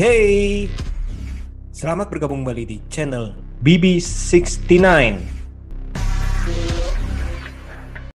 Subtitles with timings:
[0.00, 0.72] Hey.
[1.76, 4.72] Selamat bergabung kembali di channel BB69.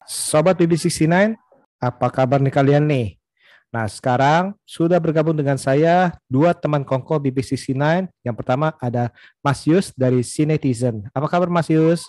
[0.08, 1.36] Sobat BB69,
[1.84, 3.20] apa kabar nih kalian nih?
[3.68, 8.08] Nah, sekarang sudah bergabung dengan saya dua teman kongko BB69.
[8.24, 9.12] Yang pertama ada
[9.44, 11.12] Mas Yus dari Cinetizen.
[11.12, 12.08] Apa kabar Mas Yus?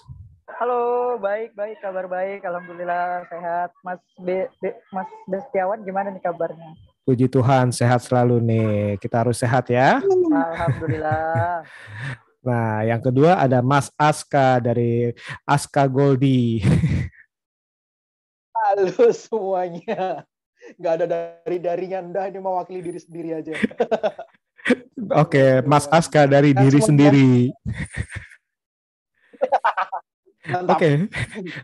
[0.54, 2.46] Halo, baik, baik, kabar baik.
[2.46, 3.74] Alhamdulillah sehat.
[3.82, 6.93] Mas B, B Mas Destiawan gimana nih kabarnya?
[7.04, 8.96] Puji Tuhan, sehat selalu nih.
[8.96, 10.00] Kita harus sehat ya.
[10.00, 11.60] Alhamdulillah.
[12.44, 15.16] Nah, yang kedua ada Mas Aska dari
[15.48, 16.60] Aska Goldi.
[18.52, 20.28] Halo semuanya.
[20.76, 23.56] Gak ada dari darinya Anda ini mewakili diri sendiri aja.
[25.24, 27.48] Oke, Mas Aska dari diri sendiri.
[30.68, 31.08] Oke.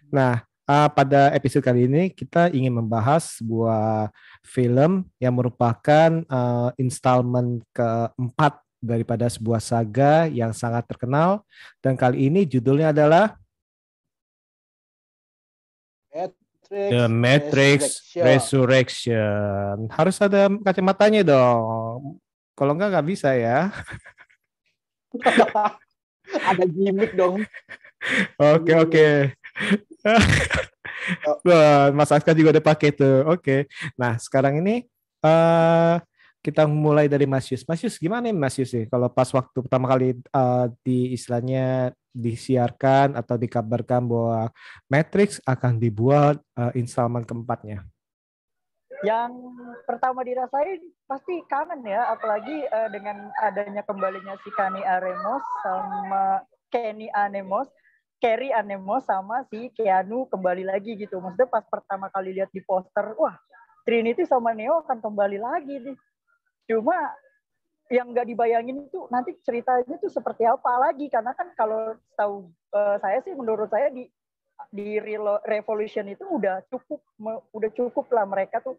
[0.08, 4.08] Nah, uh, pada episode kali ini kita ingin membahas sebuah
[4.44, 11.44] film yang merupakan uh, installment keempat daripada sebuah saga yang sangat terkenal
[11.84, 13.36] dan kali ini judulnya adalah
[16.70, 17.80] Matrix, The Matrix
[18.14, 18.24] Resurrection.
[18.24, 19.74] Resurrection.
[19.91, 22.22] Harus ada kacamatanya dong.
[22.55, 23.74] Kalau enggak nggak bisa ya.
[26.50, 27.42] ada gimmick dong.
[28.38, 29.08] Oke oke.
[31.46, 33.26] Wah, Mas Aska juga udah pakai tuh.
[33.28, 33.68] Oke.
[33.96, 34.84] Nah sekarang ini
[35.20, 35.96] eh
[36.40, 37.68] kita mulai dari Mas Yus.
[37.68, 38.88] Mas Yus gimana nih Mas Yus nih?
[38.88, 44.50] Kalau pas waktu pertama kali eh, di istilahnya disiarkan atau dikabarkan bahwa
[44.88, 47.84] Matrix akan dibuat eh, installment keempatnya.
[49.00, 49.33] Yang
[49.89, 57.08] pertama dirasain pasti kangen ya, apalagi eh, dengan adanya kembalinya si Kani Aremos sama Kenny
[57.12, 57.68] Anemos,
[58.20, 61.19] Kerry Anemos sama si Keanu kembali lagi gitu.
[61.19, 63.35] Maksudnya pas pertama kali lihat di poster, wah
[63.89, 65.97] Trinity sama Neo akan kembali lagi nih.
[66.69, 66.95] Cuma
[67.91, 72.97] yang nggak dibayangin itu nanti ceritanya tuh seperti apa lagi karena kan kalau tahu eh,
[73.03, 74.07] saya sih menurut saya di
[74.70, 75.01] di
[75.42, 78.79] Revolution itu udah cukup me- udah cukup lah mereka tuh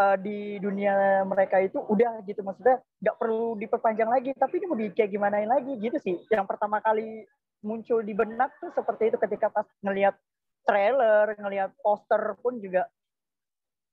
[0.00, 4.78] eh, di dunia mereka itu udah gitu maksudnya nggak perlu diperpanjang lagi tapi ini mau
[4.78, 7.28] di kayak gimanain lagi gitu sih yang pertama kali
[7.60, 10.16] muncul di benak tuh seperti itu ketika pas ngelihat
[10.64, 12.88] trailer ngelihat poster pun juga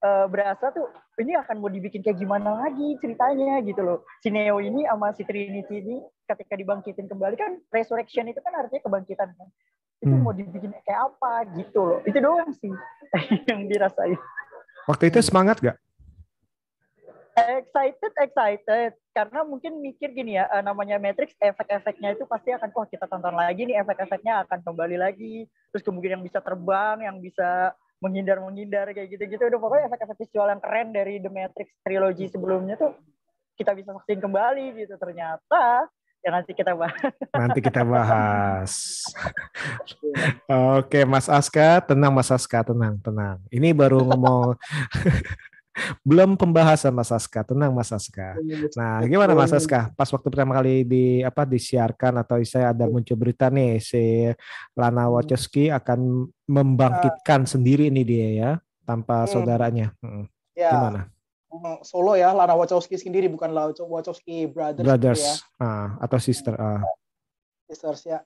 [0.04, 4.62] eh, berasa tuh ini akan mau dibikin kayak gimana lagi ceritanya gitu loh si Neo
[4.62, 5.98] ini sama si Trinity ini
[6.28, 9.50] ketika dibangkitin kembali kan resurrection itu kan artinya kebangkitan kan
[9.98, 10.22] itu Hmm.
[10.22, 12.70] mau dibikin kayak apa gitu loh itu doang sih
[13.50, 14.14] yang dirasain
[14.86, 15.76] Waktu itu semangat gak?
[17.38, 22.90] Excited excited karena mungkin mikir gini ya eh, namanya Matrix efek-efeknya itu pasti akan wah
[22.90, 27.78] kita tonton lagi nih efek-efeknya akan kembali lagi terus kemudian yang bisa terbang yang bisa
[28.02, 32.76] menghindar menghindar kayak gitu-gitu udah pokoknya efek-efek visual yang keren dari The Matrix trilogy sebelumnya
[32.78, 32.98] tuh
[33.58, 35.86] kita bisa saksikan kembali gitu ternyata
[36.26, 38.74] ya nanti kita bahas Nanti kita bahas.
[40.82, 43.38] Oke, Mas Aska, tenang Mas Aska, tenang, tenang.
[43.54, 44.58] Ini baru ngomong
[46.02, 48.36] belum pembahasan Mas Aska, tenang Mas Aska.
[48.74, 49.90] Nah, gimana Mas Aska?
[49.94, 54.30] Pas waktu pertama kali di apa disiarkan atau saya ada muncul berita nih si
[54.74, 58.52] Lana Wachowski akan membangkitkan sendiri ini dia ya
[58.84, 59.32] tanpa Hmm.
[59.32, 59.92] saudaranya.
[60.00, 61.02] Mm, Ya, Gimana?
[61.82, 66.54] solo ya, Lana Wachowski sendiri bukan Lana Wachowski Brothers, gitu Brothers ya, ah, atau sister.
[66.56, 66.82] ah.
[67.66, 68.20] sisters ya.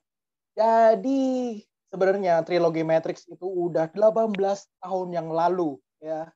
[0.54, 1.58] Jadi
[1.88, 4.38] sebenarnya trilogi Matrix itu udah 18
[4.80, 6.30] tahun yang lalu ya.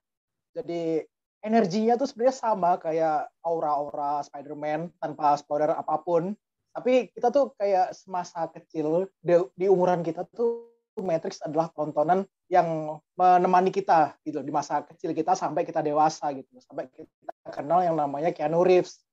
[0.55, 1.03] Jadi
[1.43, 6.31] energinya tuh sebenarnya sama kayak aura-aura Spider-Man tanpa spoiler apa pun.
[6.75, 12.99] Tapi kita tuh kayak semasa kecil di, di umuran kita tuh Matrix adalah tontonan yang
[13.19, 17.99] menemani kita gitu di masa kecil kita sampai kita dewasa gitu sampai kita kenal yang
[17.99, 19.03] namanya Keanu Reeves.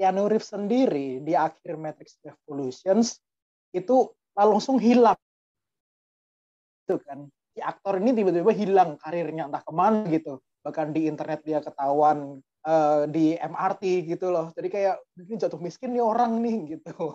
[0.00, 3.20] Keanu Reeves sendiri di akhir Matrix Revolutions
[3.72, 5.16] itu langsung hilang
[6.84, 7.26] gitu kan
[7.56, 12.42] si aktor ini tiba-tiba hilang karirnya entah ke mana gitu bahkan di internet dia ketahuan
[12.66, 14.50] eh, di MRT gitu loh.
[14.50, 17.14] Jadi kayak ini jatuh miskin nih orang nih gitu.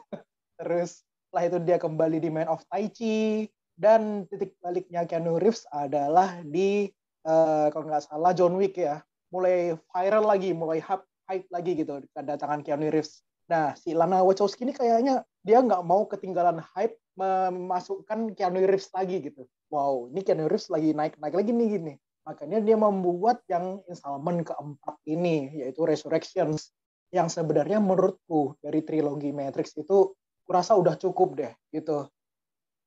[0.55, 3.51] Terus setelah itu dia kembali di Man of Tai Chi.
[3.75, 6.87] Dan titik baliknya Keanu Reeves adalah di
[7.27, 9.03] eh, kalau nggak salah John Wick ya.
[9.35, 13.19] Mulai viral lagi mulai hype hype lagi gitu kedatangan Keanu Reeves.
[13.51, 19.19] Nah si Lana Wachowski ini kayaknya dia nggak mau ketinggalan hype memasukkan Keanu Reeves lagi
[19.19, 19.47] gitu.
[19.71, 21.93] Wow, ini Keanu Reeves lagi naik-naik lagi nih gini.
[22.21, 26.69] Makanya dia membuat yang installment keempat ini, yaitu Resurrections.
[27.11, 30.15] Yang sebenarnya menurutku dari trilogi Matrix itu
[30.47, 32.07] kurasa udah cukup deh gitu.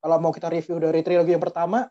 [0.01, 1.85] Kalau mau kita review dari trilogi yang pertama,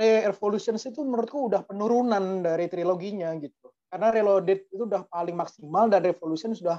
[0.00, 3.74] Revolutions itu menurutku udah penurunan dari triloginya gitu.
[3.90, 6.78] Karena Reloaded itu udah paling maksimal dan Revolution sudah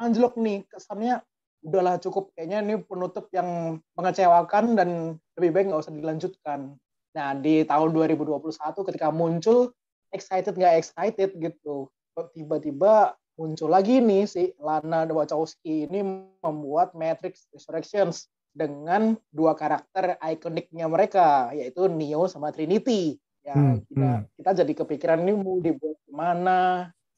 [0.00, 1.20] anjlok nih kesannya
[1.64, 4.88] udahlah cukup kayaknya ini penutup yang mengecewakan dan
[5.36, 6.76] lebih baik nggak usah dilanjutkan.
[7.16, 8.44] Nah di tahun 2021
[8.92, 9.72] ketika muncul
[10.12, 11.88] excited nggak excited gitu,
[12.36, 16.04] tiba-tiba muncul lagi nih si Lana Wachowski ini
[16.44, 23.16] membuat Matrix Resurrections dengan dua karakter ikoniknya mereka yaitu Neo sama Trinity.
[23.44, 24.22] Ya hmm, kita hmm.
[24.36, 26.60] kita jadi kepikiran ini mau dibuat ke mana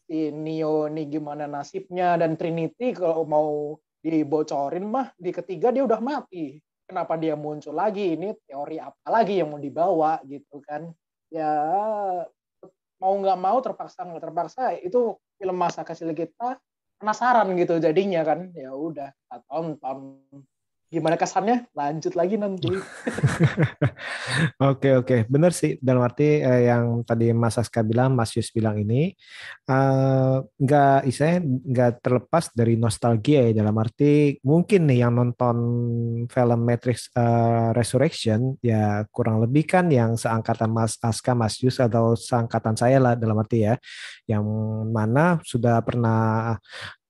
[0.07, 5.99] si Neo ini gimana nasibnya dan Trinity kalau mau dibocorin mah di ketiga dia udah
[6.03, 6.59] mati.
[6.89, 8.17] Kenapa dia muncul lagi?
[8.17, 10.89] Ini teori apa lagi yang mau dibawa gitu kan?
[11.29, 11.53] Ya
[12.99, 16.59] mau nggak mau terpaksa nggak terpaksa itu film masa kecil kita
[16.99, 19.15] penasaran gitu jadinya kan ya udah
[19.47, 20.19] tonton
[20.89, 21.69] gimana kesannya?
[21.77, 22.73] Lanjut lagi nanti.
[24.59, 25.17] Oke oke.
[25.29, 25.77] Benar sih.
[25.79, 29.13] Dalam arti eh, yang tadi Mas Aska bilang Mas Yus bilang ini
[29.69, 33.63] eh, nggak uh, nggak terlepas dari nostalgia ya.
[33.63, 35.57] Dalam arti mungkin nih yang nonton
[36.27, 42.17] film Matrix uh, Resurrection ya kurang lebih kan yang seangkatan Mas Aska Mas Yus atau
[42.17, 43.77] seangkatan saya lah dalam arti ya.
[44.25, 44.45] Yang
[44.89, 46.57] mana sudah pernah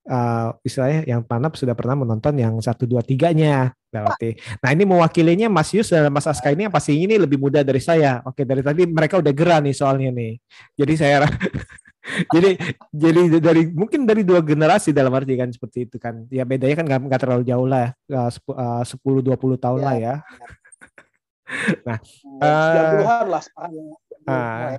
[0.08, 4.36] uh, istilahnya yang Panap sudah pernah menonton yang satu dua tiganya berarti.
[4.60, 7.80] Nah ini mewakilinya Mas Yus dan Mas Aska ini yang pasti ini lebih muda dari
[7.80, 8.24] saya.
[8.24, 10.40] Oke dari tadi mereka udah gerah nih soalnya nih.
[10.76, 11.24] Jadi saya
[12.34, 12.56] jadi
[12.92, 16.24] jadi dari mungkin dari dua generasi dalam arti kan seperti itu kan.
[16.32, 19.86] Ya bedanya kan nggak terlalu jauh lah, eh, eh, sepuluh dua puluh tahun ya.
[19.86, 20.14] lah ya.
[21.80, 21.96] nah,
[22.44, 23.44] uh, lah
[24.28, 24.76] uh,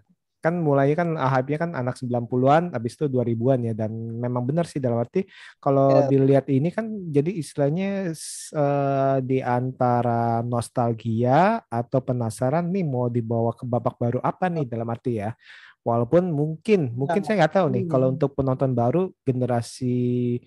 [0.50, 4.82] kan mulai kan hype-nya kan anak 90-an habis itu 2000-an ya dan memang benar sih
[4.82, 5.30] dalam arti
[5.62, 6.10] kalau yeah.
[6.10, 8.12] dilihat ini kan jadi istilahnya
[8.58, 14.90] uh, di antara nostalgia atau penasaran nih mau dibawa ke babak baru apa nih dalam
[14.90, 15.38] arti ya
[15.86, 18.16] walaupun mungkin mungkin saya nggak tahu nih kalau hmm.
[18.20, 20.38] untuk penonton baru generasi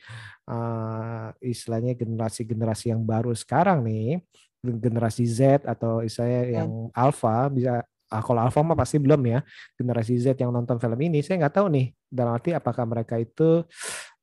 [0.51, 4.21] uh, istilahnya generasi-generasi yang baru sekarang nih
[4.63, 7.83] generasi Z atau istilahnya yang alpha bisa
[8.13, 9.41] ah, kalau Alpha mah pasti belum ya
[9.75, 11.25] generasi Z yang nonton film ini.
[11.25, 13.65] Saya nggak tahu nih dalam arti apakah mereka itu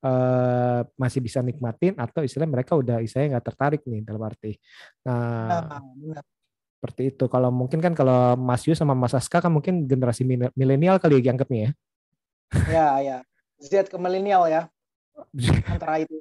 [0.06, 4.56] uh, masih bisa nikmatin atau istilah mereka udah istilahnya nggak tertarik nih dalam arti.
[5.04, 5.82] Nah
[6.80, 7.28] seperti itu.
[7.28, 10.24] Kalau mungkin kan kalau Mas Yu sama Mas Aska kan mungkin generasi
[10.56, 11.72] milenial kali ya dianggapnya ya.
[12.72, 13.18] Ya ya
[13.60, 14.62] Z ke milenial ya.
[15.76, 16.16] Antara itu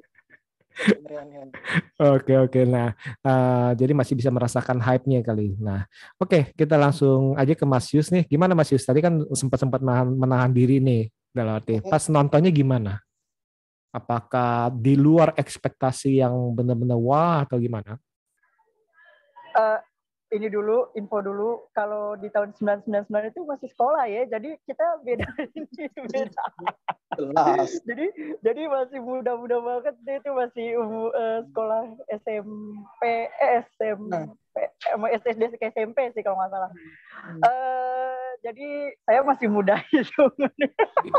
[1.99, 2.61] Oke oke.
[2.63, 2.95] Nah,
[3.25, 5.55] uh, jadi masih bisa merasakan hype-nya kali.
[5.59, 5.83] Nah,
[6.15, 8.23] oke okay, kita langsung aja ke Mas Yus nih.
[8.29, 8.87] Gimana Mas Yus?
[8.87, 11.83] Tadi kan sempat sempat menahan, menahan diri nih dalam arti.
[11.83, 13.03] Pas nontonnya gimana?
[13.89, 17.97] Apakah di luar ekspektasi yang benar-benar wah atau gimana?
[19.57, 19.81] Uh,
[20.29, 21.69] ini dulu info dulu.
[21.73, 25.27] Kalau di tahun 999 itu masih sekolah ya jadi kita beda
[25.57, 26.45] ini beda.
[27.17, 27.69] Jelas.
[27.89, 28.05] jadi
[28.45, 31.81] jadi masih muda-muda banget dia itu masih uh, sekolah
[32.13, 33.01] SMP
[33.41, 34.13] eh, SMP
[34.55, 35.09] nah.
[35.19, 37.41] SD ke SMP sih kalau nggak salah hmm.
[37.43, 40.23] uh, jadi saya masih muda itu.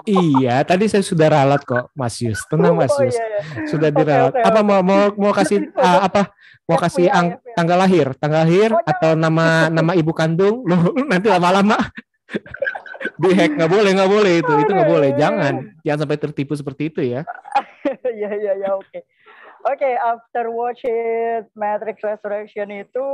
[0.08, 2.40] iya, tadi saya sudah ralat kok, Mas Yus.
[2.48, 3.12] Tenang Mas oh, Yus.
[3.12, 3.40] Iya, iya.
[3.68, 4.32] Sudah diralat.
[4.32, 6.32] Okay, okay, apa mau mau mau kasih uh, apa?
[6.64, 10.64] Mau kasih ang, tanggal lahir, tanggal lahir oh, atau nama nama ibu kandung?
[10.64, 11.76] Loh, nanti lama-lama
[13.20, 15.54] dihack nggak boleh nggak boleh itu itu nggak boleh jangan
[15.84, 17.24] jangan sampai tertipu seperti itu ya
[18.20, 18.98] iya iya iya oke
[19.66, 23.06] oke after watching Matrix Resurrection itu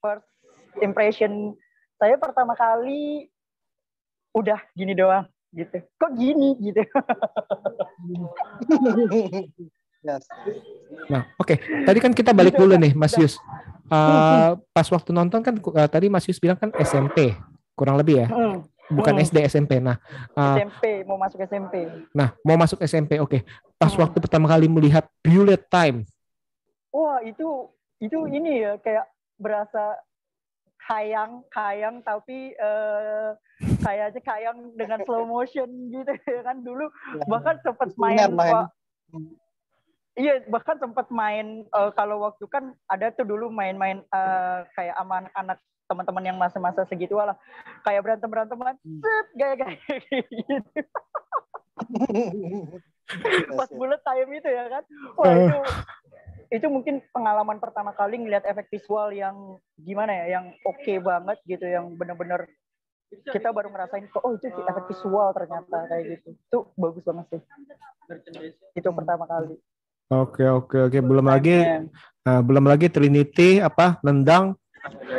[0.00, 0.26] first
[0.80, 1.56] impression
[2.00, 3.28] saya pertama kali
[4.32, 5.78] udah gini doang gitu.
[5.98, 6.82] Kok gini gitu?
[10.00, 11.44] Nah oke.
[11.44, 11.84] Okay.
[11.84, 13.36] tadi kan kita balik dulu nih Mas Yus.
[13.92, 17.36] Uh, pas waktu nonton kan uh, tadi Mas Yus bilang kan SMP
[17.76, 18.26] kurang lebih ya?
[18.32, 18.64] Hmm.
[18.90, 19.24] Bukan hmm.
[19.24, 19.96] SD SMP nah
[20.34, 23.40] uh, SMP mau masuk SMP nah mau masuk SMP oke okay.
[23.78, 24.02] pas hmm.
[24.02, 26.04] waktu pertama kali melihat bullet time
[26.90, 27.70] wah itu
[28.02, 29.06] itu ini ya kayak
[29.40, 29.96] berasa
[30.90, 33.38] kayang kayang tapi uh,
[33.84, 38.66] kayaknya kayang dengan slow motion gitu ya kan dulu ya, bahkan sempat main main.
[40.18, 45.24] Iya, bahkan sempat main uh, kalau waktu kan ada tuh dulu main-main uh, kayak sama
[45.38, 45.58] anak
[45.90, 47.34] teman-teman yang masa-masa segitu lah.
[47.82, 49.02] Kayak berantem-beranteman, hmm.
[49.02, 50.80] set gaya-gaya gitu.
[53.58, 54.84] Pas bullet time itu ya kan.
[55.18, 55.58] Wah, itu
[56.50, 61.38] itu mungkin pengalaman pertama kali ngeliat efek visual yang gimana ya, yang oke okay banget
[61.46, 62.46] gitu, yang bener-bener
[63.10, 66.28] kita baru ngerasain kok oh itu efek visual ternyata kayak gitu.
[66.38, 67.42] Itu bagus banget sih.
[68.78, 69.58] Itu pertama kali.
[70.10, 71.86] Oke oke oke belum lagi
[72.26, 74.58] uh, belum lagi Trinity apa nendang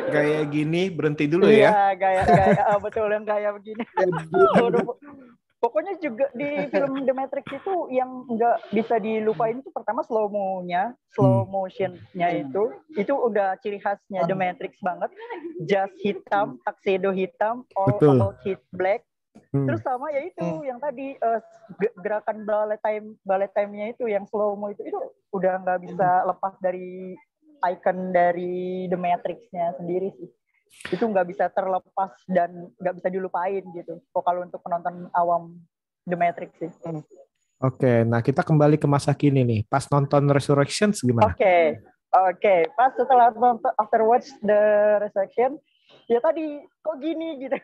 [0.10, 1.60] gaya gini berhenti dulu iya, ya.
[1.62, 3.84] Iya gaya gaya oh, betul yang gaya begini.
[5.62, 10.98] pokoknya juga di film The Matrix itu yang nggak bisa dilupain itu pertama slow mo-nya,
[11.14, 11.54] slow Hmm.
[11.54, 12.64] motion-nya itu,
[12.98, 15.14] itu udah ciri khasnya The Matrix banget.
[15.62, 18.18] Jas hitam, tuxedo hitam, all Betul.
[18.18, 19.06] about hit black.
[19.54, 19.70] Hmm.
[19.70, 20.66] Terus sama ya itu Hmm.
[20.66, 21.14] yang tadi
[21.78, 24.98] ge- gerakan ballet time ballet time-nya itu yang slow mo itu itu
[25.30, 27.14] udah nggak bisa lepas dari
[27.62, 30.30] icon dari The Matrix-nya sendiri sih.
[30.90, 34.00] Itu nggak bisa terlepas dan nggak bisa dilupain gitu.
[34.12, 35.60] Kok kalau untuk penonton awam
[36.08, 36.72] The Matrix sih.
[37.62, 39.62] Oke, nah kita kembali ke masa kini nih.
[39.70, 41.30] Pas nonton Resurrections gimana?
[41.30, 41.78] Oke,
[42.10, 42.56] oke.
[42.74, 44.62] Pas setelah nonton after watch the
[44.98, 45.62] resurrection,
[46.12, 46.44] ya tadi
[46.78, 47.56] kok gini gitu.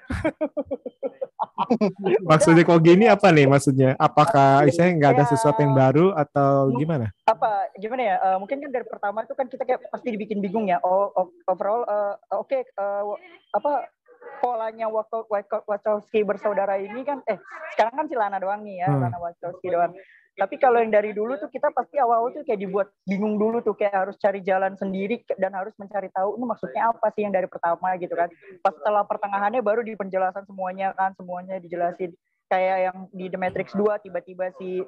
[2.23, 3.91] Maksudnya kok gini apa nih maksudnya?
[3.97, 5.29] Apakah misalnya nggak ada Ya.
[5.29, 7.11] sesuatu yang baru atau gimana?
[7.25, 10.63] apa gimana ya eh, mungkin kan dari pertama itu kan kita kayak pasti dibikin bingung
[10.65, 12.63] ya oh o- overall eh, oke eh,
[13.03, 13.19] wa-
[13.51, 13.91] apa
[14.39, 17.35] polanya Wachowski bersaudara ini kan eh
[17.69, 19.03] sekarang kan si Lana doang nih ya Hmm.
[19.03, 19.91] Lana Wachowski doang
[20.37, 23.73] tapi kalau yang dari dulu tuh kita pasti awal tuh kayak dibuat bingung dulu tuh
[23.73, 27.49] kayak harus cari jalan sendiri dan harus mencari tahu ini maksudnya apa sih yang dari
[27.49, 28.29] pertama gitu kan.
[28.61, 32.13] Pas setelah pertengahannya baru di penjelasan semuanya kan semuanya dijelasin.
[32.47, 34.85] Kayak yang di The Matrix 2 tiba-tiba si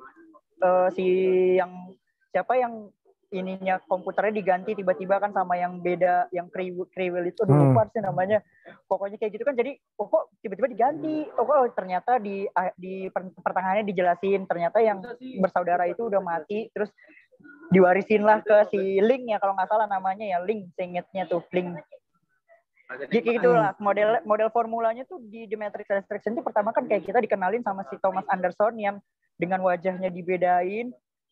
[0.61, 1.05] eh, si
[1.57, 1.97] yang
[2.29, 2.93] siapa yang
[3.29, 7.61] ininya komputernya diganti tiba-tiba kan sama yang beda yang kriwil kriwil itu aduh, Hmm.
[7.73, 8.41] lupa sih namanya.
[8.89, 11.29] Pokoknya kayak gitu kan jadi oh, kok tiba-tiba diganti?
[11.37, 15.05] Oh kok ternyata di ah, di per- pertengahannya dijelasin ternyata yang
[15.41, 16.89] bersaudara itu udah mati terus
[17.69, 21.77] diwarisin lah ke si Link ya kalau nggak salah namanya ya Link seingetnya tuh Link.
[22.89, 26.89] Jadi kayak gitu lah model model formulanya tuh di The Matrix Resurrection itu pertama kan
[26.89, 28.97] kayak kita dikenalin sama si Thomas Anderson yang
[29.37, 30.89] dengan wajahnya dibedain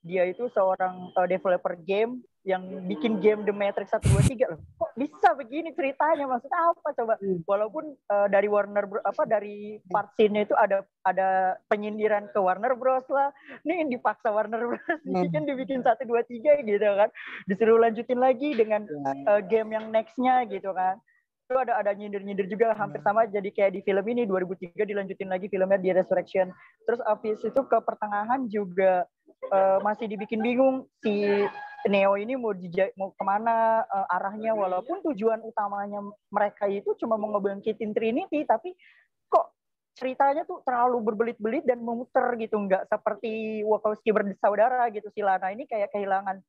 [0.07, 4.59] dia itu seorang uh, developer game yang bikin game The Matrix 1 2 3 loh.
[4.79, 6.23] Kok bisa begini ceritanya?
[6.31, 7.13] Maksudnya apa coba?
[7.43, 12.79] Walaupun uh, dari Warner Bro- apa dari part scene itu ada ada penyindiran ke Warner
[12.79, 13.35] Bros lah.
[13.67, 17.11] Nih yang dipaksa Warner Bros bikin dibikin 1 2 3 gitu kan.
[17.51, 18.87] Disuruh lanjutin lagi dengan
[19.27, 21.03] uh, game yang nextnya gitu kan
[21.47, 25.47] itu ada ada nyindir-nyindir juga hampir sama jadi kayak di film ini 2003 dilanjutin lagi
[25.47, 26.51] filmnya di Resurrection
[26.83, 29.07] terus habis itu ke pertengahan juga
[29.45, 31.45] eh, masih dibikin bingung si
[31.87, 34.57] Neo ini mau dija- mau ke mana eh, arahnya.
[34.57, 36.01] Walaupun tujuan utamanya
[36.33, 38.73] mereka itu cuma mau ngebangkitin Trinity tapi
[39.29, 39.53] kok
[39.97, 42.57] ceritanya tuh terlalu berbelit-belit dan memutar gitu.
[42.57, 46.41] Nggak seperti Wachowski bersaudara gitu si Lana ini kayak kehilangan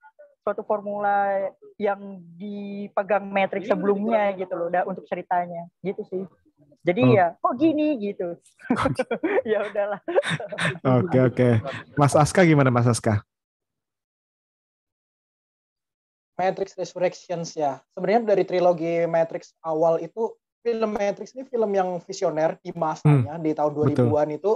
[0.42, 5.68] suatu formula yang dipegang Matrix sebelumnya gitu loh untuk ceritanya.
[5.84, 6.24] Gitu sih
[6.80, 7.12] jadi Oh.
[7.12, 8.38] ya kok gini gitu
[9.50, 10.00] ya udahlah
[10.98, 11.48] Oke oke.
[11.94, 13.22] Mas Aska gimana Mas Aska?
[16.38, 17.82] Matrix Resurrections ya.
[17.92, 23.50] Sebenarnya dari trilogi Matrix awal itu film Matrix ini film yang visioner di masanya di
[23.50, 24.06] tahun betul.
[24.06, 24.52] 2000-an itu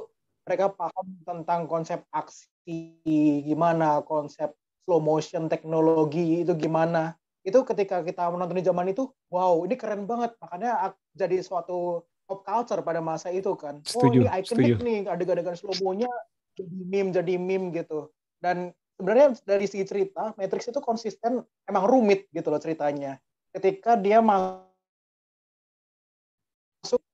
[0.47, 3.02] mereka paham tentang konsep aksi
[3.43, 7.19] gimana, konsep slow motion teknologi itu gimana.
[7.43, 10.38] Itu ketika kita menonton di zaman itu, wow, ini keren banget.
[10.38, 13.85] Makanya ak- jadi suatu pop culture pada masa itu kan.
[13.85, 14.87] Setuju, oh, ini ikonik setuju.
[14.89, 16.09] nih adegan-adegan slow mo-nya
[16.57, 18.09] jadi meme, jadi meme gitu.
[18.41, 23.19] Dan sebenarnya dari segi cerita Matrix itu konsisten emang rumit gitu loh ceritanya
[23.53, 24.62] ketika dia masuk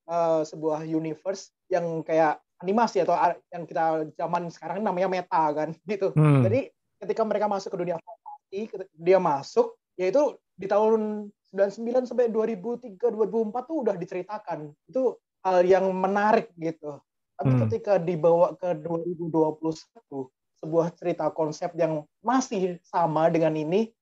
[0.06, 3.14] uh, sebuah universe yang kayak animasi atau
[3.48, 6.44] yang kita zaman sekarang namanya meta kan gitu Hmm.
[6.44, 6.68] jadi
[7.00, 8.60] ketika mereka masuk ke dunia fantasi
[8.92, 14.58] dia masuk yaitu di tahun 99 sampai 2003 2004 tuh udah diceritakan.
[14.88, 17.00] Itu hal yang menarik gitu.
[17.38, 17.60] Tapi Hmm.
[17.66, 20.28] ketika dibawa ke 2021
[20.58, 23.94] sebuah cerita konsep yang masih sama dengan ini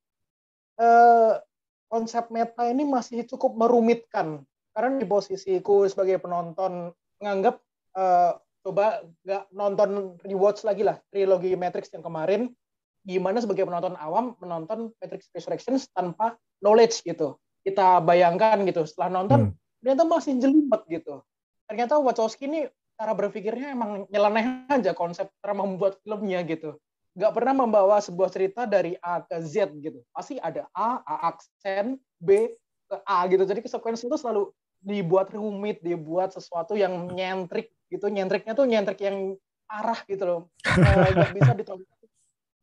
[0.77, 1.33] eh,
[1.89, 4.45] konsep meta ini masih cukup merumitkan.
[4.77, 7.61] Karena di posisiku sebagai penonton menganggap
[7.97, 8.33] eh,
[8.67, 12.51] coba nggak nonton rewatch lagi lah trilogi Matrix yang kemarin
[13.07, 17.39] gimana sebagai penonton awam menonton Matrix Resurrections tanpa knowledge gitu.
[17.63, 19.55] Kita bayangkan gitu setelah nonton Hmm.
[19.79, 21.23] ternyata masih jelimet gitu.
[21.71, 22.67] Ternyata Wachowski ini
[22.99, 26.75] cara berpikirnya emang nyeleneh aja konsep cara membuat filmnya gitu.
[27.15, 30.03] Nggak pernah membawa sebuah cerita dari A ke Z gitu.
[30.11, 32.51] Pasti ada A A aksen B
[32.91, 33.47] ke A gitu.
[33.47, 34.51] Jadi konsekuensi itu selalu
[34.83, 38.11] dibuat rumit dibuat sesuatu yang nyentrik gitu.
[38.11, 40.41] Nyentriknya tuh nyentrik yang parah gitu loh.
[40.77, 41.96] Eh, nggak bisa ditonton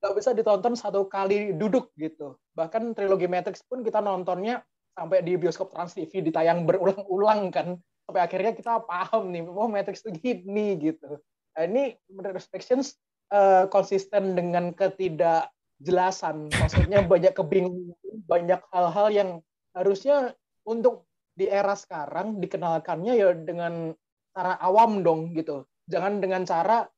[0.04, 2.36] nggak bisa ditonton satu kali duduk gitu.
[2.60, 4.60] Bahkan trilogi Matrix pun kita nontonnya
[4.92, 7.80] sampai di bioskop Trans TV ditayang berulang-ulang kan.
[8.04, 11.24] Sampai akhirnya kita paham nih oh Matrix itu gini gitu.
[11.56, 13.00] Nah, ini Resurrections
[13.32, 16.52] eh, konsisten dengan ketidakjelasan.
[16.52, 17.96] Maksudnya banyak kebingungan
[18.28, 19.30] banyak hal-hal yang
[19.72, 20.36] harusnya
[20.68, 23.96] untuk di era sekarang dikenalkannya ya dengan
[24.36, 25.64] cara awam dong gitu.
[25.88, 26.93] Jangan dengan cara uh,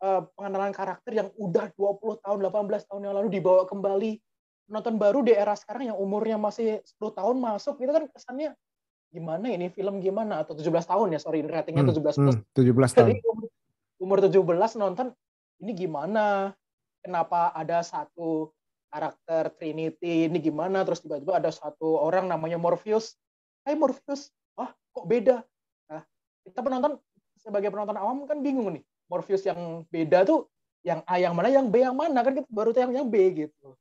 [0.00, 4.20] pengenalan karakter yang udah 20 tahun 18 tahun yang lalu dibawa kembali
[4.66, 8.52] nonton baru di era sekarang yang umurnya masih 10 tahun masuk itu kan kesannya
[9.14, 10.42] gimana ini film gimana?
[10.42, 12.16] Atau 17 tahun ya sorry ratingnya hmm, 17 plus.
[12.18, 13.08] hmm, 17 tahun.
[13.14, 13.14] Jadi
[14.02, 15.14] umur 17 nonton
[15.62, 16.52] ini gimana?
[17.00, 18.50] Kenapa ada satu
[18.90, 20.26] karakter Trinity?
[20.26, 20.82] Ini gimana?
[20.82, 23.14] Terus tiba-tiba ada satu orang namanya Morpheus.
[23.62, 24.34] Hai hey, Morpheus.
[24.58, 25.46] Ah kok beda?
[25.88, 26.02] Nah
[26.42, 26.98] kita penonton
[27.38, 30.50] sebagai penonton awam kan bingung nih Morpheus yang beda tuh
[30.86, 33.16] yang A yang mana yang B yang mana kan kita baru tahu yang, yang B
[33.34, 33.74] gitu.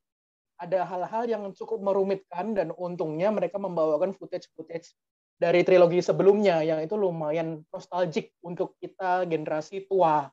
[0.58, 4.96] Ada hal-hal yang cukup merumitkan dan untungnya mereka membawakan footage-footage
[5.36, 10.32] dari trilogi sebelumnya yang itu lumayan nostalgic untuk kita generasi tua.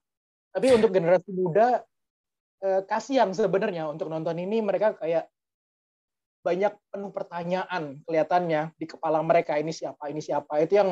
[0.54, 1.82] Tapi untuk generasi muda
[2.62, 4.62] eh, kasihan sebenarnya untuk nonton ini.
[4.62, 5.26] Mereka kayak
[6.42, 10.62] banyak penuh pertanyaan kelihatannya di kepala mereka ini siapa ini siapa.
[10.62, 10.90] Itu yang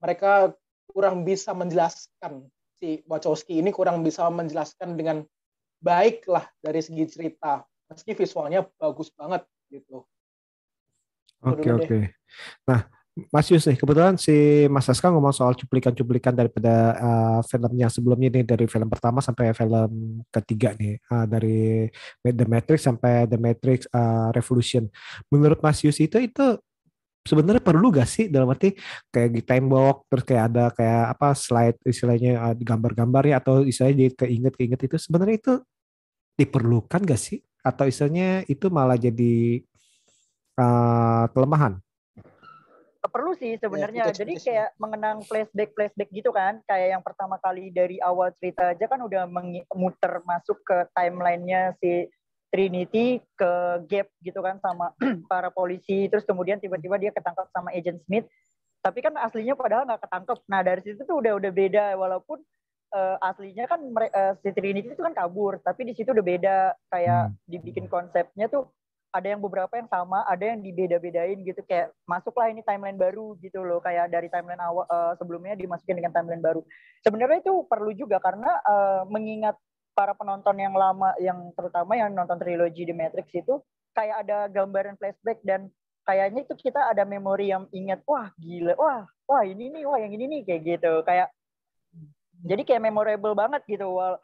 [0.00, 0.56] mereka
[0.88, 2.48] kurang bisa menjelaskan
[2.82, 5.22] si Wachowski ini kurang bisa menjelaskan dengan
[5.78, 10.02] baik lah dari segi cerita meski visualnya bagus banget gitu.
[11.46, 11.86] Oke okay, oke.
[11.86, 12.02] Okay.
[12.66, 12.90] Nah
[13.28, 18.40] Mas Yus nih, kebetulan si Mas Aska ngomong soal cuplikan-cuplikan daripada uh, film yang sebelumnya
[18.40, 21.92] nih dari film pertama sampai film ketiga nih uh, dari
[22.24, 24.88] The Matrix sampai The Matrix uh, Revolution.
[25.28, 26.56] Menurut Mas Yus itu itu
[27.22, 28.74] sebenarnya perlu gak sih dalam arti
[29.10, 34.10] kayak di tembok terus kayak ada kayak apa slide istilahnya uh, gambar-gambar ya atau istilahnya
[34.18, 35.54] keinget-keinget itu sebenarnya itu
[36.34, 39.62] diperlukan gak sih atau istilahnya itu malah jadi
[40.58, 41.78] uh, kelemahan?
[43.02, 44.08] Perlu sih sebenarnya.
[44.08, 46.62] Ya, Jadi kayak mengenang flashback flashback gitu kan.
[46.64, 49.28] Kayak yang pertama kali dari awal cerita aja kan udah
[49.74, 52.08] muter masuk ke timelinenya si
[52.52, 53.52] Trinity ke
[53.88, 54.92] Gap gitu kan sama
[55.32, 56.06] para polisi.
[56.12, 58.28] Terus kemudian tiba-tiba dia ketangkap sama Agent Smith.
[58.84, 60.38] Tapi kan aslinya padahal nggak ketangkep.
[60.52, 62.44] Nah dari situ tuh udah udah beda walaupun
[62.92, 66.56] uh, aslinya kan uh, si Trinity itu kan kabur, tapi di situ udah beda
[66.92, 67.36] kayak hmm.
[67.48, 68.68] dibikin konsepnya tuh
[69.12, 73.60] ada yang beberapa yang sama, ada yang dibeda-bedain gitu kayak masuklah ini timeline baru gitu
[73.60, 76.64] loh kayak dari timeline awal uh, sebelumnya dimasukin dengan timeline baru.
[77.04, 79.56] Sebenarnya itu perlu juga karena uh, mengingat
[79.92, 83.60] para penonton yang lama yang terutama yang nonton trilogi The Matrix itu
[83.92, 85.68] kayak ada gambaran flashback dan
[86.02, 90.12] kayaknya itu kita ada memori yang ingat wah gila wah wah ini nih wah yang
[90.12, 90.92] ini nih kayak gitu.
[91.04, 91.28] Kayak
[92.42, 93.96] jadi kayak memorable banget gitu.
[93.96, 94.18] Wal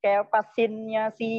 [0.00, 1.30] kayak pas scene-nya si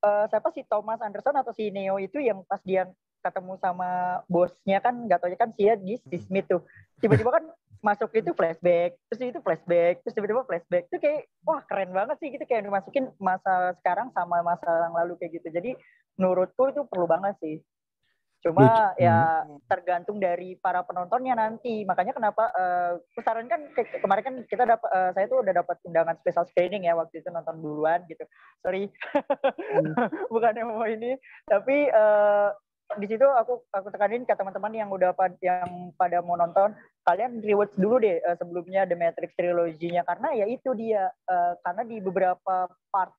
[0.00, 2.88] uh, siapa si Thomas Anderson atau si Neo itu yang pas dia
[3.22, 6.62] ketemu sama bosnya kan nggak tahu kan ya di Smith tuh.
[6.98, 7.44] Tiba-tiba kan
[7.82, 12.30] masuk itu flashback terus itu flashback terus tiba-tiba flashback itu kayak wah keren banget sih
[12.30, 15.74] gitu kayak dimasukin masa sekarang sama masa yang lalu kayak gitu jadi
[16.14, 17.58] menurutku itu perlu banget sih
[18.42, 19.06] Cuma Lucu.
[19.06, 19.70] ya hmm.
[19.70, 21.86] tergantung dari para penontonnya nanti.
[21.86, 26.18] Makanya kenapa uh, kan ke kemarin kan kita dapat uh, saya tuh udah dapat undangan
[26.18, 28.26] special screening ya waktu itu nonton duluan gitu.
[28.66, 28.90] Sorry.
[29.54, 29.94] Hmm.
[30.34, 31.14] Bukan yang mau ini,
[31.46, 32.50] tapi uh,
[33.00, 36.76] di situ aku aku tekanin ke teman-teman yang udah pad, yang pada mau nonton
[37.08, 41.82] kalian rewatch dulu deh uh, sebelumnya The Matrix triloginya karena ya itu dia uh, karena
[41.88, 43.12] di beberapa part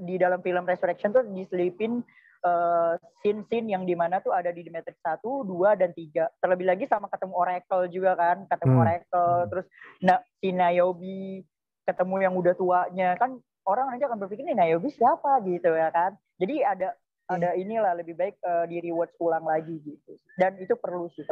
[0.00, 2.00] di dalam film Resurrection tuh diselipin
[2.44, 6.40] uh, scene-scene yang di mana tuh ada di The Matrix 1, 2, dan 3.
[6.40, 8.82] Terlebih lagi sama ketemu Oracle juga kan, ketemu hmm.
[8.84, 9.66] Oracle, terus
[10.00, 11.44] na si Niobe,
[11.84, 16.16] ketemu yang udah tuanya, kan orang nanti akan berpikir nih Niobe siapa gitu ya kan.
[16.40, 17.09] Jadi ada hmm.
[17.30, 20.18] Ada inilah lebih baik uh, di rewatch ulang lagi gitu.
[20.34, 21.22] Dan itu perlu sih.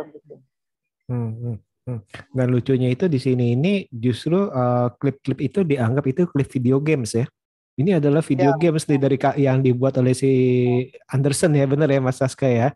[1.10, 2.00] Hmm, hmm, hmm.
[2.30, 6.78] Dan lucunya itu di sini ini justru eh, klip-klip uh, itu dianggap itu klip video
[6.78, 7.26] games ya.
[7.78, 10.30] Ini adalah video ya, games dari yang dibuat oleh si
[11.14, 12.74] Anderson ya, benar ya Mas Saska ya.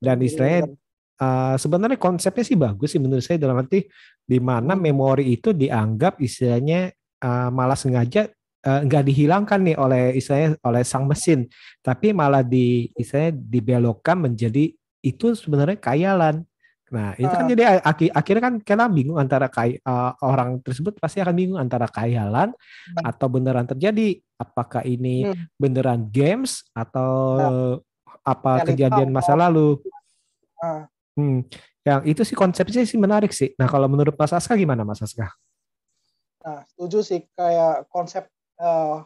[0.00, 0.72] Dan istilahnya
[1.20, 3.84] uh, sebenarnya konsepnya sih bagus sih menurut saya dalam arti
[4.24, 4.82] di mana hmm.
[4.82, 8.32] memori itu dianggap istilahnya uh, malah sengaja
[8.64, 11.46] uh, nggak dihilangkan nih oleh istilahnya oleh sang mesin,
[11.84, 16.42] tapi malah di istilahnya dibelokkan menjadi itu sebenarnya kayalan.
[16.88, 17.50] Nah, itu kan uh.
[17.52, 21.84] jadi ak akhirnya kan kita bingung antara kay uh, orang tersebut pasti akan bingung antara
[21.84, 23.02] khayalan uh.
[23.04, 24.16] atau beneran terjadi.
[24.40, 25.58] Apakah ini hmm.
[25.60, 27.74] beneran games atau uh.
[28.24, 29.76] apa kejadian masa lalu?
[30.64, 30.88] Uh.
[31.18, 31.44] Hmm.
[31.84, 33.52] Yang itu sih konsepnya sih menarik sih.
[33.60, 35.28] Nah, kalau menurut Mas Aska gimana Mas Aska?
[36.40, 38.24] Nah, setuju sih kayak konsep
[38.58, 39.02] uh,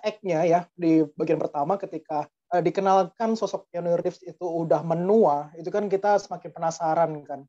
[0.00, 5.68] act-nya ya di bagian pertama ketika uh, dikenalkan sosok Keanu Reeves itu udah menua, itu
[5.68, 7.40] kan kita semakin penasaran kan.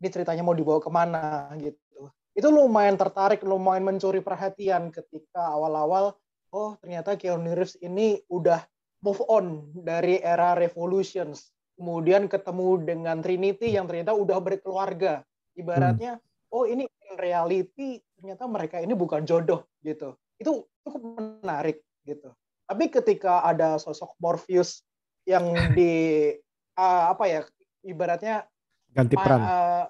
[0.00, 2.12] Ini ceritanya mau dibawa ke mana gitu.
[2.34, 6.18] Itu lumayan tertarik, lumayan mencuri perhatian ketika awal-awal,
[6.50, 8.62] oh ternyata Keanu Reeves ini udah
[9.04, 11.52] move on dari era Revolutions.
[11.74, 15.26] Kemudian ketemu dengan Trinity yang ternyata udah berkeluarga.
[15.54, 16.54] Ibaratnya, hmm.
[16.54, 20.18] oh ini in reality ternyata mereka ini bukan jodoh gitu.
[20.38, 22.32] Itu cukup menarik gitu.
[22.64, 24.84] Tapi ketika ada sosok Morpheus
[25.28, 26.32] yang di
[26.76, 27.40] uh, apa ya
[27.84, 28.48] ibaratnya
[28.92, 29.40] ganti peran.
[29.40, 29.84] Uh,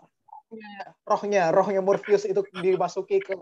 [1.07, 3.35] rohnya, rohnya Morpheus itu dimasuki ke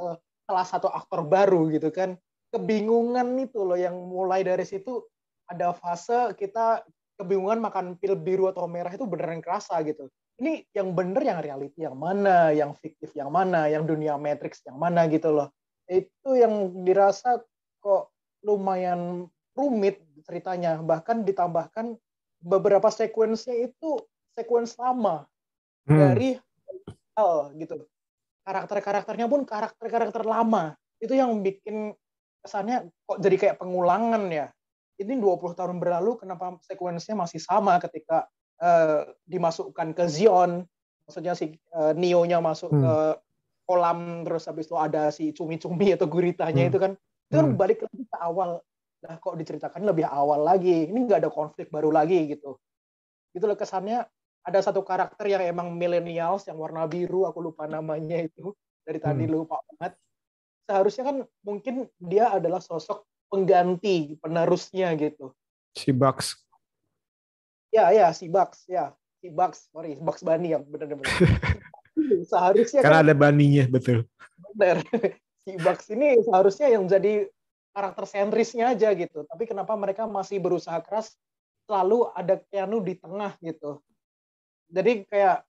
[0.49, 2.17] salah satu aktor baru gitu kan.
[2.53, 5.01] Kebingungan itu loh yang mulai dari situ
[5.49, 6.85] ada fase kita
[7.21, 10.09] kebingungan makan pil biru atau merah itu beneran kerasa gitu.
[10.41, 14.81] Ini yang bener yang reality yang mana, yang fiktif yang mana, yang dunia matrix yang
[14.81, 15.53] mana gitu loh.
[15.93, 17.45] Itu yang dirasa
[17.85, 20.81] kok lumayan rumit ceritanya.
[20.81, 22.01] Bahkan ditambahkan
[22.41, 24.01] beberapa sekuensnya itu
[24.33, 25.29] sekuens lama
[25.87, 25.99] hmm.
[26.01, 26.29] dari
[27.21, 27.85] oh, gitu.
[28.43, 30.75] Karakter-karakternya pun karakter-karakter lama.
[30.99, 31.95] Itu yang bikin
[32.43, 34.51] kesannya kok jadi kayak pengulangan ya.
[34.99, 38.27] Ini 20 tahun berlalu kenapa sekuensnya masih sama ketika
[38.63, 40.67] uh, dimasukkan ke Zion.
[41.07, 42.83] Maksudnya si uh, Neo-nya masuk hmm.
[42.83, 42.95] ke
[43.65, 46.71] kolam terus habis itu ada si cumi-cumi atau guritanya hmm.
[46.71, 47.59] itu kan itu kan hmm.
[47.59, 48.61] balik lagi ke awal.
[49.03, 50.87] Lah kok diceritakan lebih awal lagi?
[50.87, 52.61] Ini nggak ada konflik baru lagi gitu.
[53.33, 54.05] Loh kesannya
[54.43, 58.53] ada satu karakter yang emang millennials yang warna biru aku lupa namanya itu.
[58.85, 59.33] Dari tadi hmm.
[59.33, 59.97] lupa banget.
[60.69, 65.33] Seharusnya kan mungkin dia adalah sosok pengganti penerusnya gitu.
[65.73, 66.43] Si Bugs
[67.73, 68.93] ya ya si Bugs ya.
[69.25, 71.09] Si Bugs sorry Bugs Bunny yang benar-benar
[72.27, 74.05] seharusnya karena kan, ada baninya betul
[74.53, 74.85] benar
[75.43, 77.27] si Bugs ini seharusnya yang jadi
[77.73, 79.25] karakter sentrisnya aja gitu.
[79.27, 81.17] Tapi kenapa mereka masih berusaha keras
[81.67, 83.81] selalu ada Keanu di tengah gitu.
[84.73, 85.43] Jadi kayak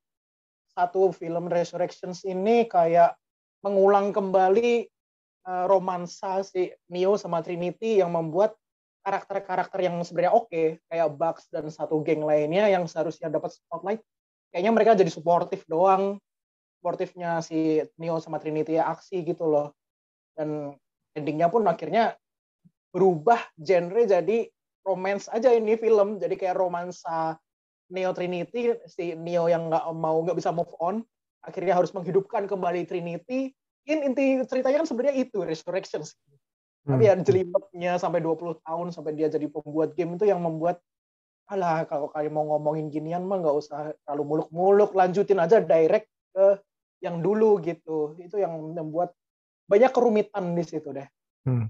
[0.74, 3.14] satu film Resurrections ini kayak
[3.62, 4.90] mengulang kembali
[5.46, 8.58] uh, romansa si Neo sama Trinity yang membuat
[9.04, 14.00] karakter-karakter yang sebenarnya oke okay, kayak Bugs dan satu geng lainnya yang seharusnya dapat spotlight
[14.52, 16.20] kayaknya mereka jadi suportif doang
[16.84, 19.72] suportifnya si Neo sama Trinity aksi gitu loh.
[20.36, 20.76] Dan
[21.16, 22.20] endingnya pun akhirnya
[22.92, 24.52] berubah genre jadi
[24.84, 26.20] romance aja ini film.
[26.20, 27.40] Jadi kayak romansa
[27.88, 31.00] Neo Trinity si Neo yang nggak mau nggak bisa move on
[31.40, 33.56] akhirnya harus menghidupkan kembali Trinity.
[33.88, 36.20] In inti ceritanya kan sebenarnya itu Resurrections.
[36.84, 37.00] Hmm.
[37.00, 40.84] tapi ya jelimetnya sampai 20 tahun sampai dia jadi pembuat game itu yang membuat
[41.48, 46.60] alah kalau kalian mau ngomongin ginian mah nggak usah terlalu muluk-muluk lanjutin aja direct ke
[47.04, 49.12] yang dulu gitu itu yang membuat
[49.68, 51.08] banyak kerumitan di situ deh.
[51.44, 51.68] Hmm.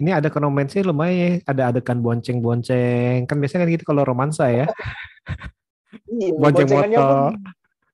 [0.00, 0.32] Ini ada
[0.72, 3.28] sih lumayan, ada adegan bonceng-bonceng.
[3.28, 4.64] Kan biasanya kan gitu kalau romansa ya.
[6.16, 7.36] iya, bonceng motor.
[7.36, 7.44] Pun,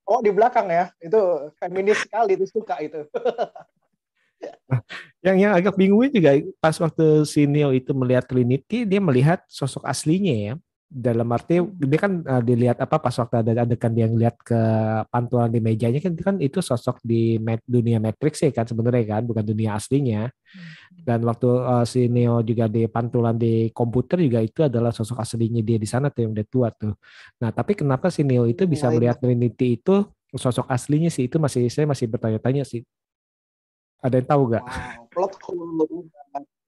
[0.07, 0.87] oh, di belakang ya.
[1.03, 3.11] Itu feminis sekali itu suka itu.
[4.71, 4.81] nah,
[5.27, 6.31] yang yang agak bingungnya juga
[6.63, 10.55] pas waktu si Neo itu melihat Trinity, dia melihat sosok aslinya ya
[10.87, 14.61] dalam arti dia kan uh, dilihat apa pas waktu ada adegan dia ngeliat ke
[15.11, 19.23] pantulan di mejanya kan kan itu sosok di met, dunia Matrix ya kan sebenarnya kan
[19.27, 20.31] bukan dunia aslinya.
[20.95, 25.63] Dan waktu uh, si Neo juga di pantulan di komputer juga itu adalah sosok aslinya
[25.63, 26.95] dia di sana tuh yang udah tua tuh.
[27.43, 31.27] Nah tapi kenapa si Neo itu bisa melihat Trinity itu sosok aslinya sih?
[31.27, 32.87] Itu masih saya masih bertanya-tanya sih.
[33.99, 34.63] Ada yang tahu gak?
[34.63, 35.87] Wow, plot hole,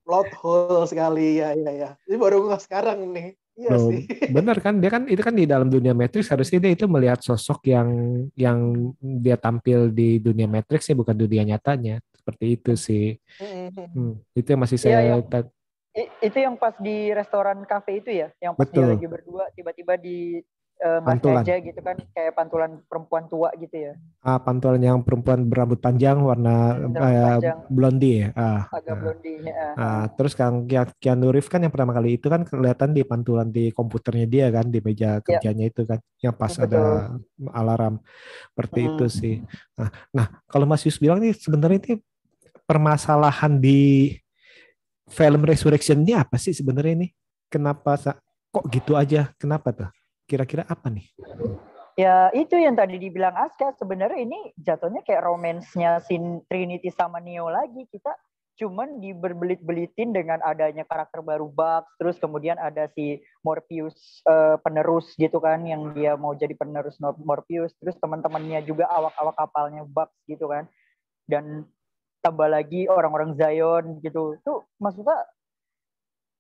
[0.03, 1.39] plot hole sekali.
[1.39, 1.91] Ya ya ya.
[2.11, 3.39] Ini baru sekarang nih.
[3.59, 4.07] Iya sih.
[4.37, 4.79] Benar kan?
[4.79, 7.91] Dia kan itu kan di dalam dunia Matrix harusnya dia itu melihat sosok yang
[8.39, 8.59] yang
[9.03, 11.99] dia tampil di dunia Matrix ya bukan dunia nyatanya.
[12.15, 13.07] Seperti itu sih.
[13.43, 13.87] Mm-hmm.
[13.93, 15.47] Hmm, itu yang masih iya, saya ya, yang,
[16.23, 18.87] itu yang pas di restoran kafe itu ya, yang pas Betul.
[18.87, 20.39] dia lagi berdua tiba-tiba di
[20.83, 21.43] uh, pantulan.
[21.43, 23.93] aja gitu kan kayak pantulan perempuan tua gitu ya.
[24.23, 27.39] Ah, pantulan yang perempuan berambut panjang warna hmm, uh,
[27.71, 28.29] blondie ya.
[28.35, 28.99] Ah, agak ah.
[29.03, 29.55] blondie ya.
[29.75, 30.67] Ah, terus kan
[30.99, 34.67] Keanu Reeves kan yang pertama kali itu kan kelihatan di pantulan di komputernya dia kan
[34.71, 35.23] di meja ya.
[35.23, 35.71] kerjanya ya.
[35.71, 36.67] itu kan yang pas Betul.
[36.67, 36.83] ada
[37.55, 37.95] alarm
[38.55, 38.91] seperti hmm.
[38.95, 39.35] itu sih.
[39.75, 41.95] Nah, nah kalau Mas Yus bilang nih sebenarnya ini
[42.69, 44.15] permasalahan di
[45.09, 47.09] film Resurrection ini apa sih sebenarnya ini?
[47.49, 47.97] Kenapa
[48.53, 49.33] kok gitu aja?
[49.41, 49.89] Kenapa tuh?
[50.29, 51.09] Kira-kira apa nih?
[51.99, 53.75] Ya itu yang tadi dibilang Aska.
[53.75, 57.89] Sebenarnya ini jatuhnya kayak romansnya Sin Trinity sama Neo lagi.
[57.91, 58.15] Kita
[58.59, 65.39] cuman diberbelit-belitin dengan adanya karakter baru Bugs terus kemudian ada si Morpheus uh, penerus gitu
[65.39, 67.75] kan yang dia mau jadi penerus Morpheus.
[67.83, 70.71] Terus teman-temannya juga awak-awak kapalnya Bugs gitu kan.
[71.27, 71.67] Dan
[72.23, 74.39] tambah lagi orang-orang Zion gitu.
[74.47, 75.19] Tuh maksudnya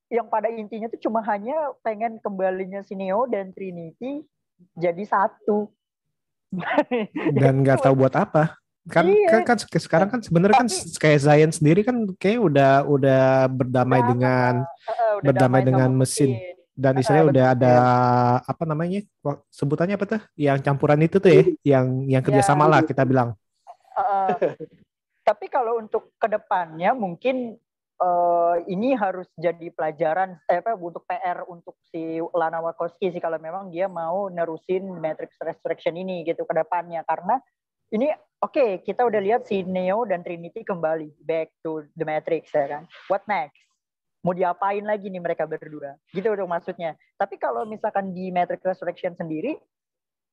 [0.08, 4.24] yang pada intinya tuh cuma hanya pengen kembalinya si Neo dan Trinity
[4.74, 5.68] jadi satu.
[7.36, 8.56] dan nggak tahu buat apa.
[8.88, 9.44] Kan, iya.
[9.44, 14.08] kan kan sekarang kan sebenarnya kan kayak Zion sendiri kan kayak udah udah berdamai udah,
[14.08, 16.32] dengan uh, udah berdamai dengan mesin.
[16.32, 17.74] mesin dan istilahnya uh, udah ada
[18.46, 19.02] apa namanya
[19.50, 23.34] sebutannya apa tuh yang campuran itu tuh ya yang yang kerjasama ya, lah kita bilang
[23.98, 24.30] uh,
[25.26, 27.58] tapi kalau untuk ke depannya mungkin
[27.98, 33.36] uh, ini harus jadi pelajaran eh, apa untuk PR untuk si Lana Wachowski sih kalau
[33.42, 37.02] memang dia mau nerusin Matrix Resurrection ini gitu ke depannya.
[37.04, 37.38] Karena
[37.94, 38.10] ini
[38.42, 42.66] oke okay, kita udah lihat si Neo dan Trinity kembali back to the Matrix ya
[42.78, 42.82] kan?
[43.10, 43.58] What next?
[44.26, 45.94] Mau diapain lagi nih mereka berdua?
[46.10, 46.98] Gitu dong maksudnya.
[47.14, 49.54] Tapi kalau misalkan di Matrix Resurrection sendiri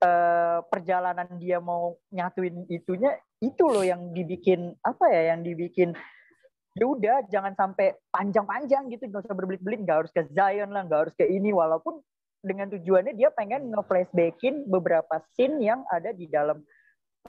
[0.01, 5.93] uh, perjalanan dia mau nyatuin itunya itu loh yang dibikin apa ya yang dibikin
[6.75, 11.01] ya udah jangan sampai panjang-panjang gitu nggak usah berbelit-belit nggak harus ke Zion lah nggak
[11.07, 11.55] harus ke ini.
[11.55, 12.03] Walaupun
[12.43, 16.59] dengan tujuannya dia pengen nge-flashbackin beberapa scene yang ada di dalam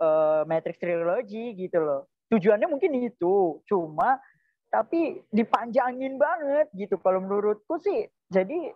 [0.03, 2.11] uh, Matrix Trilogy gitu loh.
[2.29, 4.19] Tujuannya mungkin itu cuma
[4.67, 6.99] tapi dipanjangin banget gitu.
[6.99, 8.75] Kalau menurutku sih jadi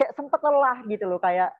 [0.00, 1.52] kayak sempet lelah gitu loh kayak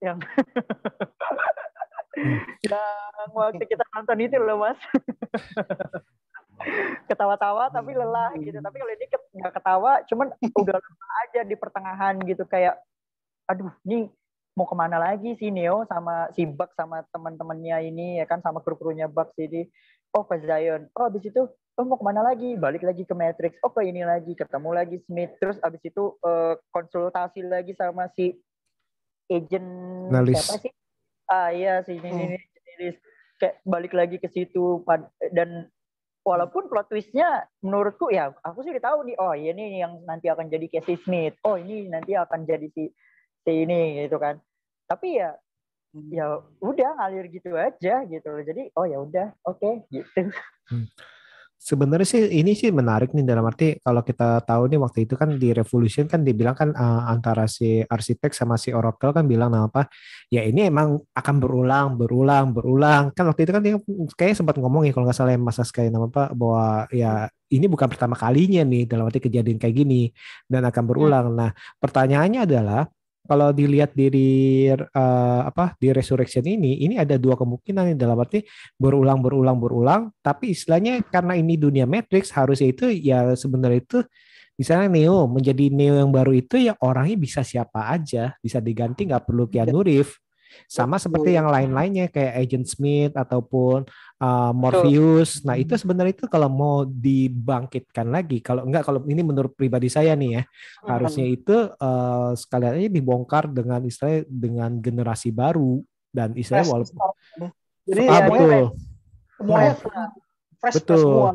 [0.00, 0.16] yang
[2.72, 4.80] yang waktu kita nonton itu loh mas
[7.10, 8.58] ketawa-tawa tapi lelah gitu.
[8.58, 9.06] Tapi kalau ini
[9.42, 10.28] nggak ketawa cuman
[10.60, 12.44] udah lelah aja di pertengahan gitu.
[12.46, 12.80] Kayak
[13.50, 14.08] aduh ini
[14.52, 18.60] mau ke mana lagi sih Neo sama si Buck sama teman-temannya ini ya kan sama
[18.60, 19.66] kru-krunya Buck jadi
[20.12, 20.92] oh ke Zion.
[20.92, 22.54] Oh abis itu oh mau ke mana lagi?
[22.60, 23.56] Balik lagi ke Matrix.
[23.64, 25.32] Oh ke ini lagi ketemu lagi Smith.
[25.40, 28.36] Terus abis itu uh, konsultasi lagi sama si
[29.32, 29.68] agent
[30.12, 30.36] Nalis.
[30.36, 30.72] siapa sih?
[31.32, 32.36] Ah iya si ini, hmm.
[32.76, 32.88] ini
[33.40, 34.84] kayak balik lagi ke situ
[35.32, 35.66] dan
[36.22, 40.46] walaupun plot twistnya menurutku ya aku sih udah tahu nih oh ini yang nanti akan
[40.48, 41.34] jadi Casey Smith.
[41.42, 42.90] Oh ini nanti akan jadi si
[43.42, 44.38] si ini gitu kan.
[44.86, 45.34] Tapi ya
[45.94, 46.10] hmm.
[46.14, 48.42] ya udah ngalir gitu aja gitu loh.
[48.42, 50.30] Jadi oh ya udah oke okay, gitu.
[50.70, 50.86] Hmm
[51.62, 55.38] sebenarnya sih ini sih menarik nih dalam arti kalau kita tahu nih waktu itu kan
[55.38, 59.70] di Revolution kan dibilang kan uh, antara si arsitek sama si Oracle kan bilang nah
[59.70, 59.86] apa
[60.26, 63.78] ya ini emang akan berulang berulang berulang kan waktu itu kan dia
[64.18, 67.86] kayak sempat ngomong ya kalau nggak salah Mas Aska nama apa bahwa ya ini bukan
[67.86, 70.08] pertama kalinya nih dalam arti kejadian kayak gini
[70.48, 71.26] dan akan berulang.
[71.30, 71.36] Hmm.
[71.36, 72.88] Nah pertanyaannya adalah
[73.22, 74.08] kalau dilihat di
[74.70, 78.42] uh, apa di resurrection ini ini ada dua kemungkinan nih dalam arti
[78.78, 83.98] berulang berulang berulang tapi istilahnya karena ini dunia matrix harusnya itu ya sebenarnya itu
[84.58, 89.26] misalnya Neo menjadi Neo yang baru itu ya orangnya bisa siapa aja bisa diganti nggak
[89.26, 90.21] perlu Keanu Reeves
[90.70, 93.84] sama seperti yang lain-lainnya kayak Agent Smith ataupun
[94.22, 95.42] uh, Morpheus.
[95.42, 100.16] Nah, itu sebenarnya itu kalau mau dibangkitkan lagi, kalau enggak kalau ini menurut pribadi saya
[100.16, 100.88] nih ya, hmm.
[100.88, 106.98] harusnya itu uh, sekalian aja dibongkar dengan istilah dengan generasi baru dan istilahnya walaupun
[107.82, 108.64] jadi ah, ya, betul.
[109.38, 110.08] Semuanya nah,
[110.62, 110.98] fresh betul.
[111.02, 111.30] semua.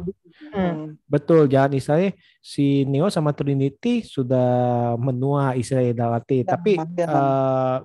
[0.48, 0.96] Hmm.
[1.10, 7.84] Betul, jangan istilahnya si Neo sama Trinity sudah menua istilahnya dalam arti, ya, tapi uh,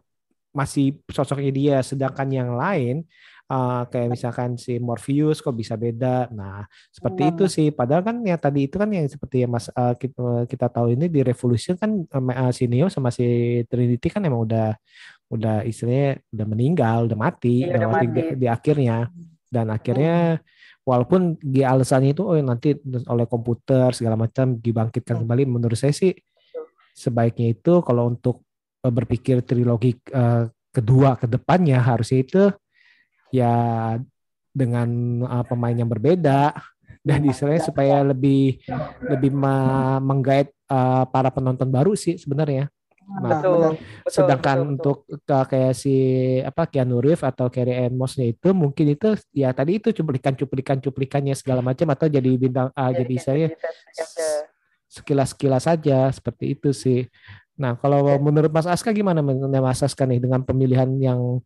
[0.53, 1.77] masih sosoknya dia.
[1.81, 3.09] Sedangkan yang lain
[3.49, 6.33] uh, kayak misalkan si Morpheus kok bisa beda.
[6.33, 7.69] Nah seperti itu sih.
[7.73, 11.09] Padahal kan yang tadi itu kan yang seperti yang mas uh, kita, kita tahu ini
[11.09, 14.77] di Revolution kan uh, si Neo sama si Trinity kan emang udah
[15.33, 18.07] udah istilahnya udah meninggal udah mati, iya, udah mati.
[18.13, 19.09] Di, di akhirnya.
[19.53, 20.85] Dan akhirnya hmm.
[20.89, 25.23] walaupun di alasannya itu oh nanti oleh komputer segala macam dibangkitkan hmm.
[25.29, 26.17] kembali menurut saya sih
[26.93, 28.52] sebaiknya itu kalau untuk Eh,
[28.91, 32.45] berpikir trilogi uh, kedua ke depannya harusnya itu
[33.31, 33.55] ya
[34.51, 34.89] dengan
[35.25, 36.57] uh, pemain yang berbeda
[37.03, 38.63] dan istilahnya supaya lebih
[39.07, 39.35] lebih
[40.03, 42.71] menggait uh, para penonton baru sih sebenarnya.
[43.03, 43.63] Nah, betul,
[44.07, 45.43] sedangkan betul, untuk betul.
[45.51, 45.95] kayak si
[46.39, 51.35] apa Keanu Reeves atau Carrie Ann Moss itu mungkin itu ya tadi itu cuplikan-cuplikan cuplikannya
[51.35, 53.47] segala macam atau jadi bintang uh, jadi saya
[54.87, 57.01] sekilas-sekilas saja seperti itu sih.
[57.61, 58.21] Nah, kalau okay.
[58.23, 61.41] menurut Mas Aska gimana Mas Aska nih dengan pemilihan yang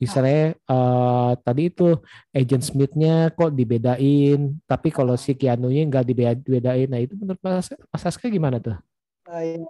[0.00, 2.00] misalnya uh, tadi itu
[2.32, 6.88] agent Smith-nya kok dibedain, tapi kalau si Keanu-nya nggak dibedain.
[6.88, 8.76] Nah, itu menurut Mas, Mas Aska gimana tuh?
[9.28, 9.68] Uh, iya.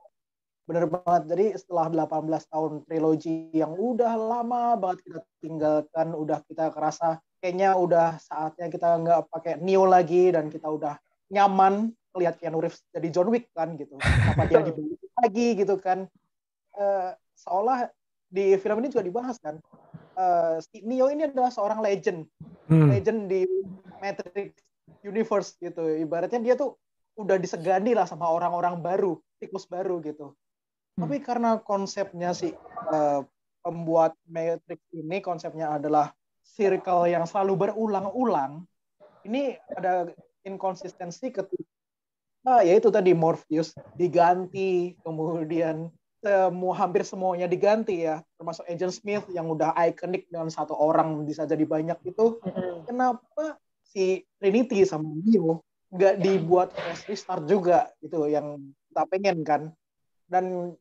[0.70, 1.22] Bener banget.
[1.26, 7.74] Jadi setelah 18 tahun trilogi yang udah lama banget kita tinggalkan, udah kita kerasa kayaknya
[7.74, 10.94] udah saatnya kita nggak pakai Neo lagi dan kita udah
[11.32, 13.98] nyaman lihat Keanu Reeves jadi John Wick kan gitu.
[13.98, 16.08] Apa dia dibeli lagi gitu kan.
[16.74, 17.92] Uh, seolah
[18.30, 19.60] di film ini juga dibahas kan.
[20.16, 22.24] Uh, si Neo ini adalah seorang legend.
[22.70, 22.88] Hmm.
[22.88, 23.44] legend di
[24.00, 24.56] Matrix
[25.04, 25.84] universe gitu.
[25.84, 26.78] Ibaratnya dia tuh
[27.18, 30.32] udah disegani lah sama orang-orang baru tikus baru gitu.
[31.00, 31.06] Hmm.
[31.06, 32.50] tapi karena konsepnya si
[32.92, 33.22] uh,
[33.62, 38.66] pembuat Matrix ini konsepnya adalah circle yang selalu berulang-ulang
[39.24, 40.10] ini ada
[40.42, 41.69] inkonsistensi ketika
[42.40, 49.24] Ah, ya itu tadi Morpheus diganti, kemudian semua hampir semuanya diganti ya, termasuk Agent Smith
[49.32, 52.40] yang udah ikonik dengan satu orang bisa jadi banyak itu.
[52.40, 52.88] Mm-hmm.
[52.88, 59.62] Kenapa si Trinity sama Neo nggak dibuat fresh restart juga gitu yang kita pengen kan
[60.30, 60.78] dan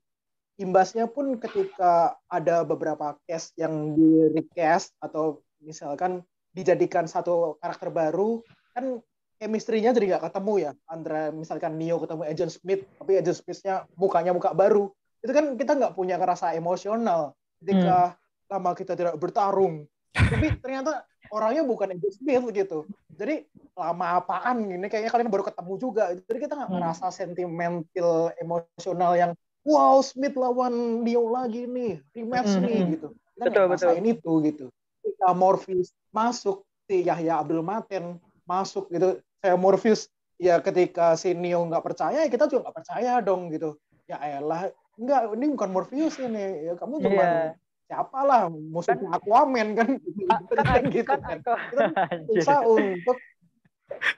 [0.62, 6.22] imbasnya pun ketika ada beberapa cast yang di recast atau misalkan
[6.54, 8.46] dijadikan satu karakter baru
[8.78, 9.02] kan
[9.40, 14.36] chemistry-nya jadi nggak ketemu ya antara misalkan Neo ketemu Agent Smith tapi Agent Smith-nya mukanya
[14.36, 14.92] muka baru
[15.24, 18.52] itu kan kita nggak punya rasa emosional ketika hmm.
[18.52, 22.84] lama kita tidak bertarung tapi ternyata orangnya bukan Agent Smith gitu
[23.16, 23.48] jadi
[23.80, 26.78] lama apaan ini kayaknya kalian baru ketemu juga jadi kita nggak hmm.
[26.84, 29.32] ngerasa sentimental emosional yang
[29.64, 32.64] wow Smith lawan Neo lagi nih rematch hmm.
[32.68, 32.92] nih hmm.
[33.00, 33.08] gitu
[33.40, 33.94] kita betul, betul.
[34.04, 34.66] itu gitu
[35.00, 41.64] ketika Morpheus masuk si Yahya Abdul Maten masuk gitu saya Morpheus ya ketika si Neo
[41.68, 43.76] nggak percaya ya kita juga nggak percaya dong gitu
[44.08, 47.52] ya elah enggak ini bukan Morpheus ini ya kamu cuma yeah.
[47.88, 49.90] siapa lah musuhnya kan, Aquaman kan
[50.32, 51.60] kan, kan gitu kan, kan.
[51.96, 52.20] kan.
[52.36, 53.18] susah untuk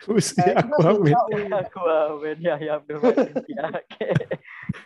[0.03, 1.47] Musuhnya Aquaman.
[1.53, 2.75] Aquaman ya ya
[3.47, 3.65] ya.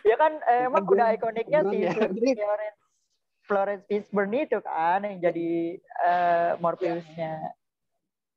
[0.06, 1.92] ya kan eh, emang udah ikoniknya sih ya.
[1.92, 2.78] Florence
[3.46, 7.54] Florence Fishburne itu kan yang jadi uh, Morpheusnya.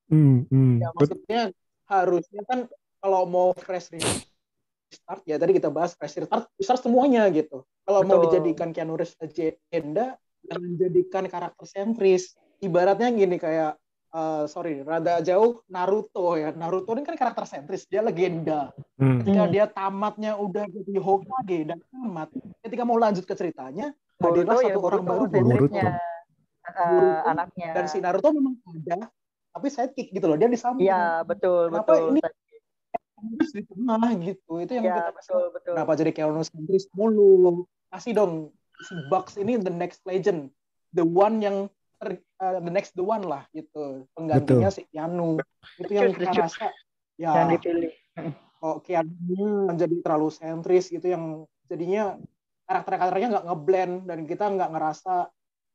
[0.09, 0.81] Hmm, hmm.
[0.81, 1.41] Ya, maksudnya
[1.89, 2.69] harusnya kan
[3.01, 7.65] kalau mau fresh restart ya tadi kita bahas fresh restart restart semuanya gitu.
[7.83, 10.13] Kalau mau dijadikan Keanu Reeves agenda
[10.45, 12.37] dan menjadikan karakter sentris.
[12.59, 13.79] Ibaratnya gini kayak
[14.13, 16.53] uh, sorry rada jauh Naruto ya.
[16.53, 18.69] Naruto ini kan karakter sentris dia legenda.
[18.99, 19.23] Hmm.
[19.23, 22.29] ketika dia tamatnya udah jadi Hokage dan tamat.
[22.61, 25.23] Ketika mau lanjut ke ceritanya hadirlah ya, satu orang baru.
[25.25, 25.81] Boruto.
[26.69, 27.73] Uh, anaknya.
[27.73, 29.09] Dan si Naruto memang ada
[29.59, 32.19] tapi sidekick gitu loh dia di samping iya betul kenapa betul ini
[33.19, 35.73] harus di tengah gitu itu yang ya, kita betul, betul.
[35.75, 37.67] kenapa jadi Keanu sentris mulu?
[37.91, 38.33] Kasih dong
[38.79, 40.51] si Bucks ini the next legend.
[40.95, 41.69] The one yang
[42.01, 44.07] ter, uh, the next the one lah gitu.
[44.15, 44.77] Penggantinya betul.
[44.77, 45.29] si Keanu.
[45.77, 46.71] Itu yang kita rasa
[47.19, 47.31] ya.
[47.43, 47.93] Yang dipilih.
[48.59, 51.23] Kok Keanu menjadi terlalu sentris gitu yang
[51.67, 52.17] jadinya
[52.69, 55.15] karakter-karakternya nggak ngeblend dan kita nggak ngerasa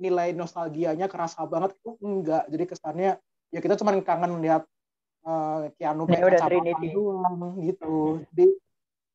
[0.03, 1.77] nilai nostalgianya kerasa banget.
[1.79, 2.51] Itu enggak.
[2.51, 3.13] Jadi kesannya
[3.55, 4.67] ya kita cuma kangen lihat
[5.23, 8.19] uh, Keanu pakai kacamata doang gitu.
[8.35, 8.47] Jadi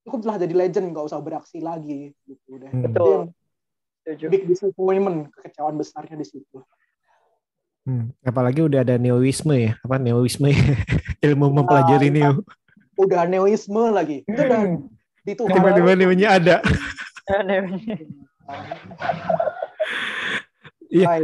[0.08, 2.72] cukuplah jadi legend nggak usah beraksi lagi gitu deh.
[2.72, 2.84] Hmm.
[2.88, 3.36] betul
[4.08, 6.64] yang big disappointment kekecewaan besarnya di situ.
[7.88, 8.14] Hmm.
[8.22, 10.62] apalagi udah ada neoisme ya apa neoisme ya?
[11.30, 12.42] ilmu nah, mempelajari neo.
[13.00, 14.24] udah neoisme lagi.
[14.24, 14.62] Itu udah.
[15.24, 16.56] Itu tiba-tiba neonya ada.
[20.90, 21.06] Iya.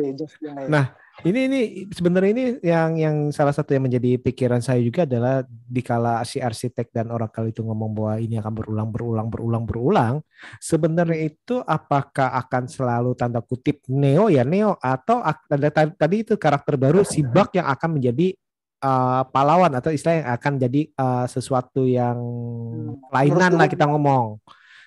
[0.69, 0.93] Nah,
[1.25, 6.21] ini ini sebenarnya ini yang yang salah satu yang menjadi pikiran saya juga adalah dikala
[6.21, 10.13] si arsitek dan oracle itu ngomong bahwa ini akan berulang berulang berulang berulang,
[10.61, 16.77] sebenarnya itu apakah akan selalu tanda kutip neo ya neo atau ada tadi itu karakter
[16.77, 18.37] baru si Buck yang akan menjadi
[18.85, 23.09] uh, pahlawan atau istilah yang akan jadi uh, sesuatu yang hmm.
[23.09, 24.37] lainan lah kita ngomong.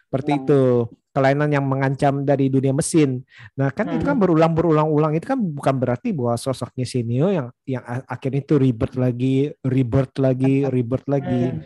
[0.09, 3.25] Seperti itu kelainan yang mengancam dari dunia mesin.
[3.57, 3.95] Nah, kan hmm.
[3.99, 4.23] itu kan hmm.
[4.23, 10.17] berulang-berulang-ulang itu kan bukan berarti bahwa sosoknya Sinio yang yang akhirnya itu rebirth lagi, rebirth
[10.21, 11.43] lagi, rebirth lagi.
[11.59, 11.65] Hmm.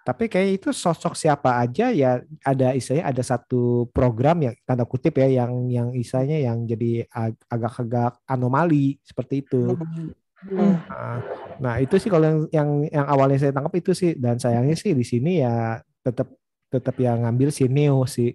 [0.00, 5.20] Tapi kayak itu sosok siapa aja ya ada istilahnya ada satu program yang tanda kutip
[5.20, 7.06] ya yang yang istilahnya yang jadi
[7.46, 9.76] agak-agak anomali seperti itu.
[9.76, 10.10] Hmm.
[10.40, 11.20] Nah,
[11.60, 14.96] nah, itu sih kalau yang, yang yang awalnya saya tangkap itu sih dan sayangnya sih
[14.96, 16.32] di sini ya tetap
[16.70, 18.32] tetap yang ngambil si Neo sih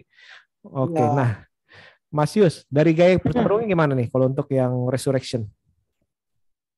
[0.73, 1.13] Oke, okay, ya.
[1.13, 1.31] nah
[2.09, 5.45] Mas Yus, dari gaya pertarungan gimana nih kalau untuk yang Resurrection?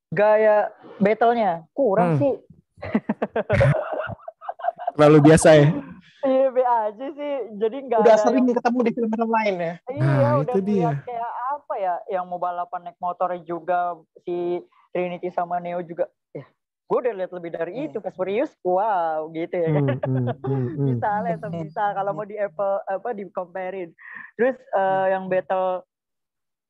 [0.09, 2.19] Gaya battle-nya kurang hmm.
[2.19, 2.33] sih.
[4.97, 5.67] Terlalu biasa ya?
[6.25, 7.33] Iya, be aja sih.
[7.61, 8.57] Jadi nggak Udah sering yang...
[8.57, 9.73] ketemu di film-film lain ya?
[9.93, 10.89] Iya, nah, udah itu dia.
[11.05, 14.59] kayak apa ya, yang mau balapan naik motor juga, si
[14.91, 16.09] Trinity sama Neo juga
[16.87, 17.87] gue udah lihat lebih dari hmm.
[17.91, 19.69] itu Fast Furious wow gitu ya.
[19.75, 20.87] Kan hmm, hmm, hmm, hmm.
[20.87, 21.83] bisa lah bisa.
[21.91, 23.91] Kalau mau di Apple apa di comparein.
[24.39, 25.83] Terus uh, yang battle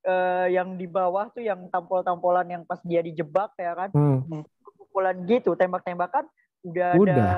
[0.09, 3.89] uh, yang di bawah tuh yang tampol-tampolan yang pas dia dijebak ya kan?
[3.93, 4.41] Hmm.
[4.77, 6.25] pukulan gitu tembak-tembakan
[6.65, 7.31] udah, udah ada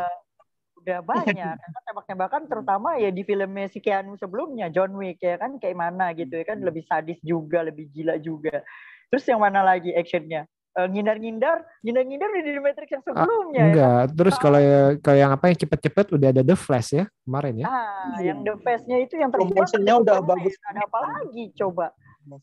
[0.79, 0.99] udah.
[1.03, 1.55] banyak.
[1.75, 5.59] Kan tembak-tembakan terutama ya di filmnya si Keanu sebelumnya John Wick ya kan?
[5.59, 6.63] Kayak mana gitu ya kan?
[6.63, 8.63] Lebih sadis juga lebih gila juga.
[9.11, 13.61] Terus yang mana lagi actionnya ngindar-ngindar, ngindar-ngindar di The Matrix yang sebelumnya.
[13.61, 14.03] Ah, enggak.
[14.05, 14.13] Ya.
[14.13, 14.61] Terus kalau
[15.01, 17.65] kalau yang apa yang cepet-cepet udah ada The Flash ya kemarin ya.
[17.67, 19.73] Ah, yang The Flash-nya itu yang terbuat.
[19.73, 20.53] udah bagus.
[20.69, 21.91] Ada apa lagi coba?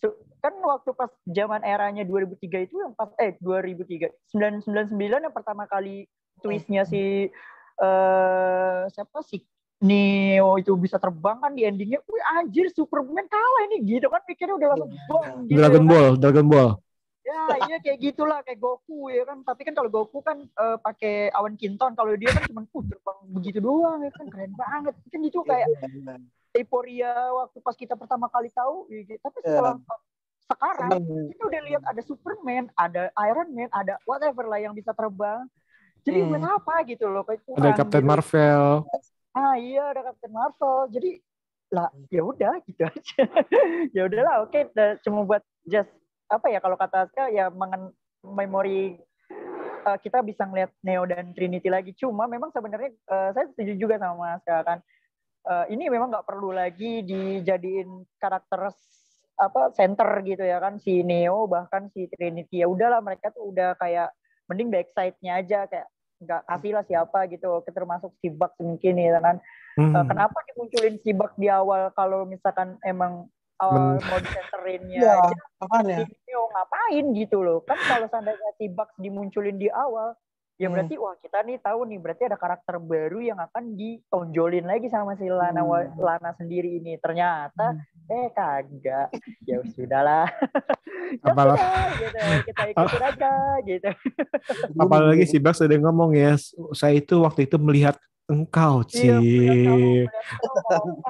[0.02, 5.70] So, kan waktu pas zaman eranya 2003 itu yang pas eh 2003 999 yang pertama
[5.70, 6.10] kali
[6.42, 7.30] twistnya si
[7.78, 9.46] uh, siapa sih
[9.76, 14.56] Neo itu bisa terbang kan di endingnya, wih anjir Superman kalah ini gitu kan pikirnya
[14.56, 15.44] udah langsung bom.
[15.44, 15.90] Gitu, Dragon kan.
[15.92, 16.85] Ball, Dragon Ball ya
[17.68, 19.42] iya kayak gitulah kayak Goku ya kan.
[19.46, 23.18] Tapi kan kalau Goku kan uh, pakai awan kinton, kalau dia kan cuma uh, terbang
[23.30, 24.94] begitu doang ya kan keren banget.
[25.12, 25.68] Kan itu kayak
[26.56, 29.20] euforia waktu pas kita pertama kali tahu ya, gitu.
[29.20, 29.98] Tapi setelah yeah.
[30.46, 31.28] sekarang Senang.
[31.34, 35.44] kita udah lihat ada Superman, ada Iron Man, ada whatever lah yang bisa terbang.
[36.06, 36.28] Jadi hmm.
[36.30, 38.10] buat apa gitu loh kayak Ada Captain gitu.
[38.14, 38.62] Marvel.
[39.34, 40.78] Ah iya ada Captain Marvel.
[40.94, 41.10] Jadi
[41.66, 43.22] lah ya udah gitu aja.
[43.96, 45.90] ya udahlah oke okay, cuma buat just
[46.26, 48.98] apa ya kalau kata Aska ya mengen memori
[49.86, 51.94] uh, kita bisa ngeliat Neo dan Trinity lagi.
[51.94, 54.78] Cuma memang sebenarnya uh, saya setuju juga sama Aska kan.
[55.46, 58.74] Uh, ini memang nggak perlu lagi dijadiin karakter
[59.36, 63.76] apa center gitu ya kan si Neo bahkan si Trinity ya udahlah mereka tuh udah
[63.76, 64.10] kayak
[64.48, 69.36] mending backside-nya aja kayak nggak kasih lah siapa gitu termasuk si Bucks mungkin ya kan
[69.76, 69.92] hmm.
[69.92, 73.28] uh, kenapa dimunculin si Bucks di awal kalau misalkan emang
[73.60, 74.04] awal Men...
[74.04, 75.16] mau disenterinnya ya,
[75.62, 75.96] makanya.
[76.36, 80.16] oh, ngapain gitu loh kan kalau seandainya si Bucks dimunculin di awal
[80.56, 80.72] ya hmm.
[80.72, 81.04] berarti hmm.
[81.04, 85.28] wah kita nih tahu nih berarti ada karakter baru yang akan ditonjolin lagi sama si
[85.28, 86.00] Lana hmm.
[86.00, 88.12] Lana sendiri ini ternyata hmm.
[88.12, 89.08] eh kagak
[89.44, 90.24] ya sudahlah
[91.24, 91.56] ya Apalah.
[92.00, 93.32] gitu kita ikutin aja
[93.68, 93.90] gitu
[94.80, 96.40] apalagi si Bucks udah ngomong ya
[96.72, 100.06] saya itu waktu itu melihat engkau sih iya,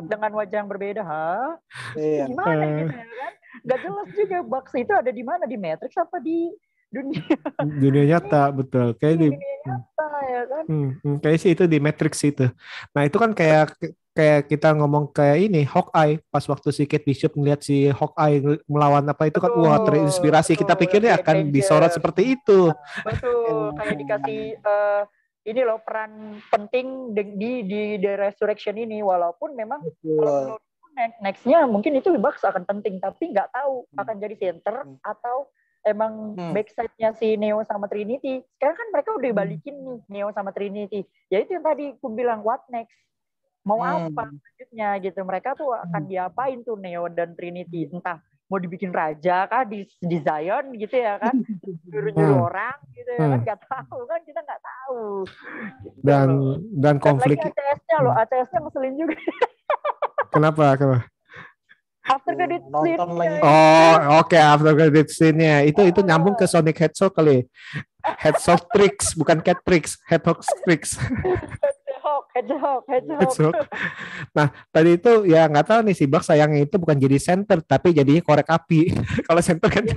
[0.05, 1.57] dengan wajah yang berbeda ha
[1.97, 2.29] iya.
[2.29, 2.77] gimana uh.
[2.85, 3.33] gitu ya kan?
[3.65, 6.53] Gak jelas juga Bucks itu ada di mana di Matrix apa di
[6.93, 7.25] dunia
[7.65, 8.93] dunia nyata betul.
[9.01, 10.65] Kayak di dunia nyata ya kan?
[10.69, 12.47] Hmm, hmm, kayak sih itu di Matrix itu.
[12.93, 13.75] Nah itu kan kayak
[14.17, 16.23] kayak kita ngomong kayak ini Hawkeye.
[16.29, 20.53] Pas waktu si Kate Bishop ngeliat si Hawkeye melawan apa itu kan betul, wah terinspirasi.
[20.55, 22.71] Betul, kita pikirnya akan disorot seperti itu.
[23.05, 25.03] Betul kayak dikasih uh,
[25.47, 30.59] ini loh peran penting di di, di The Resurrection ini walaupun memang kalau
[31.23, 34.01] nextnya mungkin itu Bucks akan penting tapi nggak tahu hmm.
[34.03, 34.99] akan jadi center hmm.
[35.07, 35.47] atau
[35.87, 36.51] emang hmm.
[36.51, 38.43] backside-nya si Neo sama Trinity.
[38.59, 39.41] Sekarang kan mereka udah hmm.
[39.41, 41.07] balikin nih Neo sama Trinity.
[41.31, 42.99] Ya itu yang tadi aku bilang what next?
[43.63, 44.11] Mau hmm.
[44.11, 45.21] apa selanjutnya gitu.
[45.23, 46.11] Mereka tuh akan hmm.
[46.11, 47.87] diapain tuh Neo dan Trinity.
[47.87, 51.35] Entah mau dibikin raja kah di, di Zion gitu ya kan?
[51.91, 52.49] Nyuruh-nyuruh hmm.
[52.49, 53.29] orang gitu ya kan?
[53.31, 53.43] Hmm.
[53.43, 55.03] nggak tahu kan kita nggak tahu.
[55.83, 56.57] Gitu dan loh.
[56.79, 59.17] dan konflik dan ATS-nya loh ATS-nya ngeselin juga.
[60.35, 60.65] Kenapa?
[60.79, 61.07] Kenapa?
[62.07, 65.67] After hmm, credit scene oh oke okay, after credit scene-nya.
[65.67, 67.43] Itu itu nyambung ke Sonic Hedgehog kali.
[68.23, 70.95] Hedgehog tricks bukan cat tricks Hedgehog tricks
[72.37, 73.55] hedgehog, hedgehog, hedgehog.
[74.37, 77.97] Nah, tadi itu ya nggak tahu nih si Bak sayangnya itu bukan jadi center tapi
[77.97, 78.93] jadi korek api.
[79.27, 79.85] Kalau center kan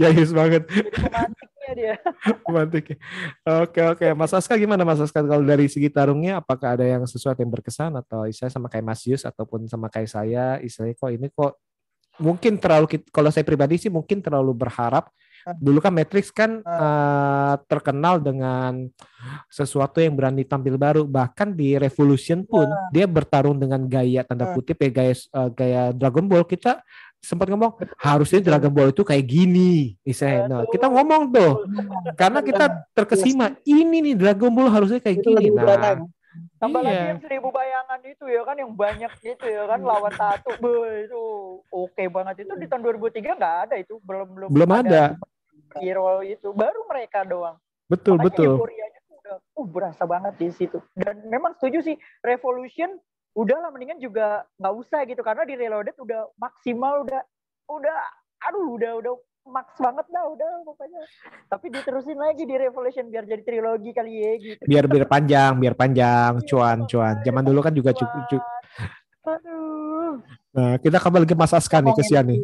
[0.00, 0.64] ya, yes banget.
[1.72, 1.96] dia.
[2.44, 3.00] Romantik.
[3.64, 7.40] Oke oke, Mas Aska gimana Mas Aska kalau dari segi tarungnya apakah ada yang sesuatu
[7.40, 11.26] yang berkesan atau istilahnya sama kayak Mas Yus ataupun sama kayak saya istilahnya kok ini
[11.32, 11.56] kok
[12.20, 15.08] mungkin terlalu kalau saya pribadi sih mungkin terlalu berharap
[15.58, 18.86] Dulu kan Matrix kan uh, terkenal dengan
[19.50, 21.02] sesuatu yang berani tampil baru.
[21.02, 22.90] Bahkan di Revolution pun uh.
[22.94, 26.46] dia bertarung dengan gaya tanda kutip ya gaya uh, gaya Dragon Ball.
[26.46, 26.78] Kita
[27.22, 30.40] sempat ngomong harusnya Dragon Ball itu kayak gini, misalnya.
[30.50, 31.52] Nah, kita ngomong tuh
[32.18, 35.50] karena kita terkesima ini nih Dragon Ball harusnya kayak gini.
[35.54, 36.02] Nah,
[36.60, 36.88] Tambah iya.
[36.88, 40.50] lagi yang seribu bayangan itu ya kan yang banyak gitu ya kan lawan satu.
[40.56, 41.22] itu
[41.68, 45.16] oke okay banget itu di tahun 2003 nggak ada itu belum belum belum ada.
[45.16, 45.80] ada.
[45.80, 47.56] Hero itu baru mereka doang.
[47.88, 48.52] Betul Makanya betul.
[48.56, 50.78] Euforianya tuh udah uh berasa banget di situ.
[50.96, 52.96] Dan memang setuju sih Revolution
[53.32, 57.22] udahlah mendingan juga nggak usah gitu karena di Reloaded udah maksimal udah
[57.72, 57.96] udah
[58.44, 59.12] aduh udah udah
[59.46, 61.02] max banget dah udah pokoknya.
[61.50, 64.62] Tapi diterusin lagi di Revolution biar jadi trilogi kali ya gitu.
[64.64, 67.14] Biar biar panjang biar panjang iya, cuan cuan.
[67.26, 68.44] zaman dulu kan juga cukup cukup
[69.22, 70.18] aduh.
[70.52, 72.42] Nah kita kembali ke Mas Aska nih kesian nih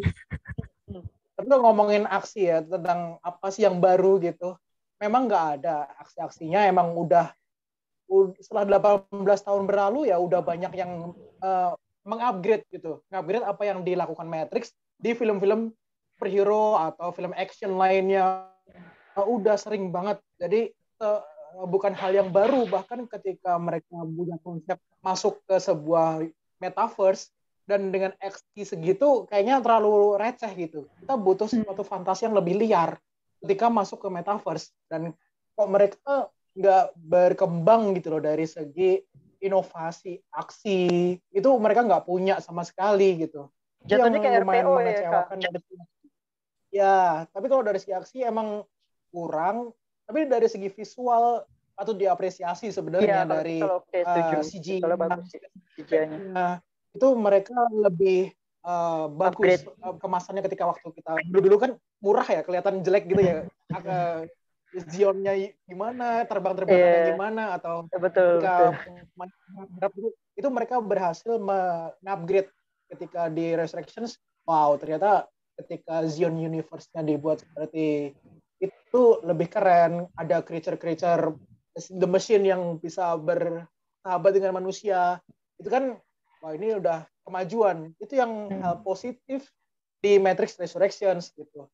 [1.39, 4.59] tentu ngomongin aksi ya tentang apa sih yang baru gitu.
[4.99, 7.31] Memang nggak ada aksi-aksinya emang udah
[8.43, 12.99] setelah 18 tahun berlalu ya udah banyak yang uh, mengupgrade gitu.
[13.07, 15.71] Mengupgrade apa yang dilakukan Matrix di film-film
[16.19, 18.51] superhero atau film action lainnya
[19.15, 20.19] uh, udah sering banget.
[20.43, 21.23] Jadi uh,
[21.71, 26.27] bukan hal yang baru bahkan ketika mereka punya konsep masuk ke sebuah
[26.59, 27.31] metaverse
[27.71, 30.91] dan dengan XT segitu kayaknya terlalu receh gitu.
[30.99, 32.99] Kita butuh sesuatu fantasi yang lebih liar
[33.39, 35.15] ketika masuk ke metaverse dan
[35.55, 38.99] kok mereka nggak berkembang gitu loh dari segi
[39.39, 43.47] inovasi aksi itu mereka nggak punya sama sekali gitu.
[43.87, 45.39] Jatuhnya kayak RPO ya kak.
[45.39, 45.61] Dari
[46.79, 48.63] Ya, tapi kalau dari segi aksi emang
[49.11, 49.75] kurang.
[50.07, 51.43] Tapi dari segi visual
[51.79, 54.79] atau diapresiasi sebenarnya ya, dari kalau, uh, CG.
[54.79, 55.31] Kalau bagus
[55.77, 56.19] CG-nya.
[56.33, 56.53] Nah,
[56.95, 58.35] itu mereka lebih
[58.67, 61.71] uh, bagus uh, kemasannya ketika waktu kita dulu dulu kan
[62.03, 63.37] murah ya kelihatan jelek gitu ya
[63.79, 64.25] uh,
[64.69, 65.33] Zionnya
[65.65, 67.11] gimana terbang-terbangannya yeah.
[67.17, 68.77] gimana atau betul, ketika
[69.81, 70.13] betul.
[70.37, 72.53] itu mereka berhasil mengupgrade
[72.93, 75.25] ketika di Resurrections wow ternyata
[75.59, 78.15] ketika Zion Universe-nya dibuat seperti
[78.63, 80.07] itu lebih keren.
[80.15, 81.35] Ada creature-creature
[81.95, 85.23] the machine yang bisa bersahabat dengan manusia.
[85.59, 85.99] Itu kan
[86.43, 87.95] wah ini udah kemajuan.
[87.99, 88.63] Itu yang hmm.
[88.63, 89.51] hal positif
[89.99, 91.67] di Matrix Resurrections gitu.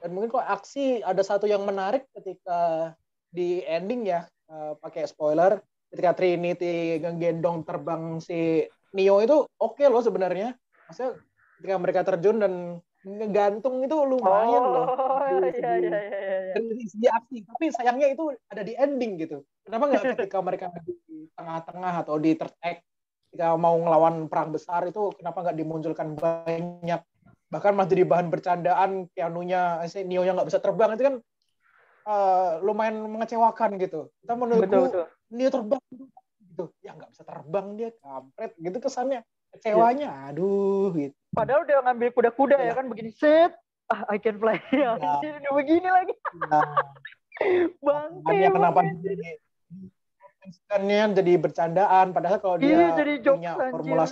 [0.00, 2.92] Dan mungkin kok aksi ada satu yang menarik ketika
[3.30, 5.60] di ending ya uh, pakai spoiler
[5.92, 8.64] ketika Trinity gendong terbang si
[8.94, 10.56] Neo itu oke okay loh sebenarnya.
[10.88, 11.20] Maksudnya
[11.60, 12.54] ketika mereka terjun dan
[13.00, 14.86] ngegantung itu lumayan oh, loh
[15.40, 16.52] di, iya, iya, iya, iya.
[16.52, 19.40] dari segi aksi tapi sayangnya itu ada di ending gitu.
[19.64, 22.84] Kenapa nggak ketika mereka di tengah-tengah atau di act
[23.30, 27.00] ketika mau ngelawan perang besar itu kenapa nggak dimunculkan banyak?
[27.50, 31.14] Bahkan masih jadi bahan bercandaan Keanu-nya eh, Neo yang nggak bisa terbang itu kan
[32.04, 34.12] uh, lumayan mengecewakan gitu.
[34.20, 39.24] Kita menurutku Neo terbang gitu ya nggak bisa terbang dia kampret gitu kesannya
[39.56, 40.30] kecewanya iya.
[40.32, 42.72] aduh gitu padahal udah ngambil kuda-kuda ya.
[42.72, 43.52] ya kan begini set
[43.90, 45.14] ah I can fly ya, ya.
[45.20, 46.60] udah begini lagi ya.
[47.84, 48.80] bangke kenapa
[50.66, 50.82] kan
[51.14, 54.04] jadi bercandaan padahal kalau dia iya, jadi punya formula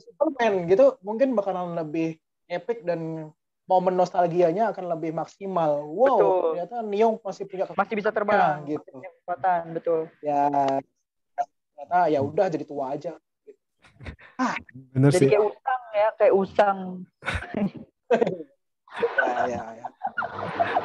[0.00, 2.16] Superman gitu mungkin bakalan lebih
[2.48, 3.30] epic dan
[3.68, 5.84] momen nostalgianya akan lebih maksimal.
[5.84, 6.32] Wow, betul.
[6.56, 8.92] ternyata Neo masih punya masih bisa terbang gitu.
[8.96, 10.00] Kekuatan, betul.
[10.24, 10.48] Ya
[11.76, 13.12] ternyata ya udah jadi tua aja.
[14.38, 14.54] Ah,
[14.94, 15.28] Bener jadi sih.
[15.30, 16.78] kayak usang ya, kayak usang.
[18.98, 19.86] ya, ya, ya.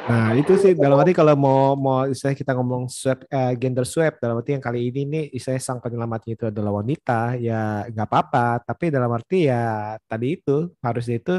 [0.04, 4.20] Nah itu sih dalam arti kalau mau mau istilah kita ngomong swap uh, gender swap
[4.20, 8.62] dalam arti yang kali ini nih istilah sang penyelamatnya itu adalah wanita ya nggak apa-apa
[8.62, 11.34] tapi dalam arti ya tadi itu harusnya itu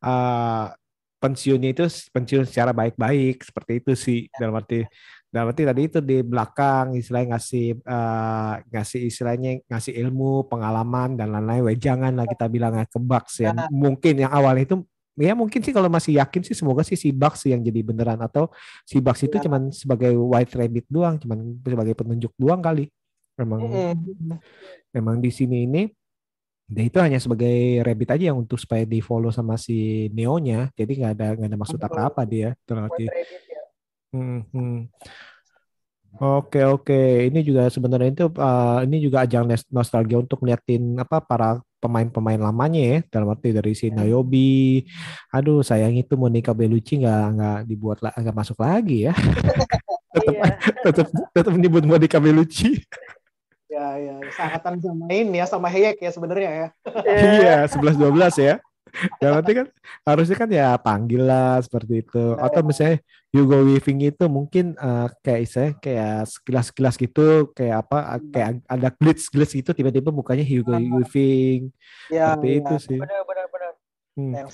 [0.00, 0.66] uh,
[1.18, 4.86] pensiunnya itu pensiun secara baik-baik seperti itu sih dalam arti
[5.26, 11.34] dalam arti tadi itu di belakang istilahnya ngasih uh, ngasih istilahnya ngasih ilmu pengalaman dan
[11.34, 13.68] lain-lain wejangan lah kita bilangnya kebaks ya nah.
[13.68, 14.76] mungkin yang awalnya itu
[15.16, 18.52] ya mungkin sih kalau masih yakin sih semoga sih si Bucks yang jadi beneran atau
[18.84, 19.48] si Bucks itu ya.
[19.48, 22.92] cuman sebagai white rabbit doang, cuman sebagai penunjuk doang kali.
[23.36, 24.36] Memang mm-hmm.
[24.96, 25.82] memang di sini ini
[26.66, 30.68] dia itu hanya sebagai rabbit aja yang untuk supaya di follow sama si Neo-nya.
[30.76, 32.52] Jadi nggak ada nggak ada maksud apa-apa dia.
[32.68, 33.08] Terlatih.
[34.14, 34.76] Hmm, hmm.
[36.16, 41.60] Oke oke, ini juga sebenarnya itu uh, ini juga ajang nostalgia untuk ngeliatin apa para
[41.76, 44.00] pemain-pemain lamanya ya dalam arti dari si iya.
[44.00, 44.80] Nayobi.
[45.28, 49.14] Aduh sayang itu Monica Bellucci nggak nggak dibuat nggak masuk lagi ya.
[50.16, 50.44] tetap, iya.
[50.88, 52.80] tetap tetap menyebut Monica Bellucci.
[53.68, 56.68] Ya ya, sangatan sama ini ya sama Hayek ya sebenarnya ya.
[57.12, 58.56] iya, sebelas dua belas ya
[59.20, 59.66] ya nanti kan
[60.08, 62.98] harusnya kan ya panggil lah seperti itu atau misalnya
[63.34, 68.32] Hugo Weaving itu mungkin uh, kayak saya kayak sekilas-sekilas gitu kayak apa hmm.
[68.32, 71.68] kayak ada glitch glitch gitu tiba-tiba mukanya Hugo nah, Weaving
[72.08, 72.56] ya, seperti ya.
[72.56, 73.72] itu sih benar benar benar
[74.16, 74.32] hmm.
[74.32, 74.44] Ya.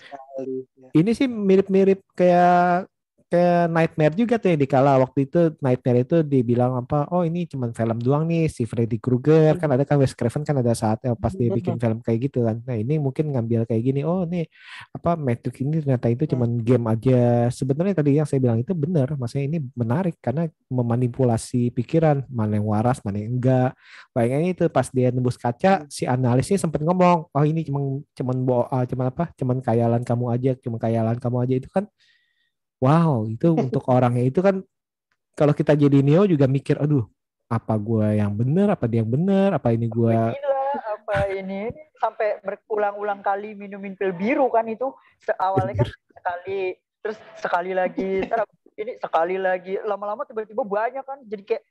[0.98, 2.90] ini sih mirip-mirip kayak
[3.32, 5.00] kayak Nightmare juga tuh yang dikala.
[5.00, 9.56] Waktu itu Nightmare itu dibilang apa oh ini cuma film doang nih si Freddy Krueger.
[9.56, 12.60] Kan ada kan Wes Craven kan ada saatnya pas dia bikin film kayak gitu kan.
[12.68, 14.44] Nah ini mungkin ngambil kayak gini oh nih
[14.92, 17.48] apa Matrix ini ternyata itu cuma game aja.
[17.48, 22.68] Sebenarnya tadi yang saya bilang itu benar maksudnya ini menarik karena memanipulasi pikiran mana yang
[22.68, 23.72] waras mana yang enggak.
[24.12, 27.80] Bayangin itu pas dia nembus kaca si analisnya sempat ngomong oh ini cuma
[28.12, 31.54] cuman bo uh, cuman apa cuman kayalan kamu aja cuma kayalan kamu aja.
[31.64, 31.88] Itu kan
[32.82, 34.58] wow itu untuk orangnya itu kan
[35.38, 37.06] kalau kita jadi Neo juga mikir aduh
[37.46, 40.18] apa gue yang benar apa dia yang benar apa ini gue
[40.72, 41.68] apa ini
[42.00, 44.90] sampai berulang-ulang kali minumin pil biru kan itu
[45.38, 46.74] awalnya kan sekali
[47.04, 48.48] terus sekali lagi terus
[48.80, 51.62] ini sekali lagi lama-lama tiba-tiba banyak kan jadi kayak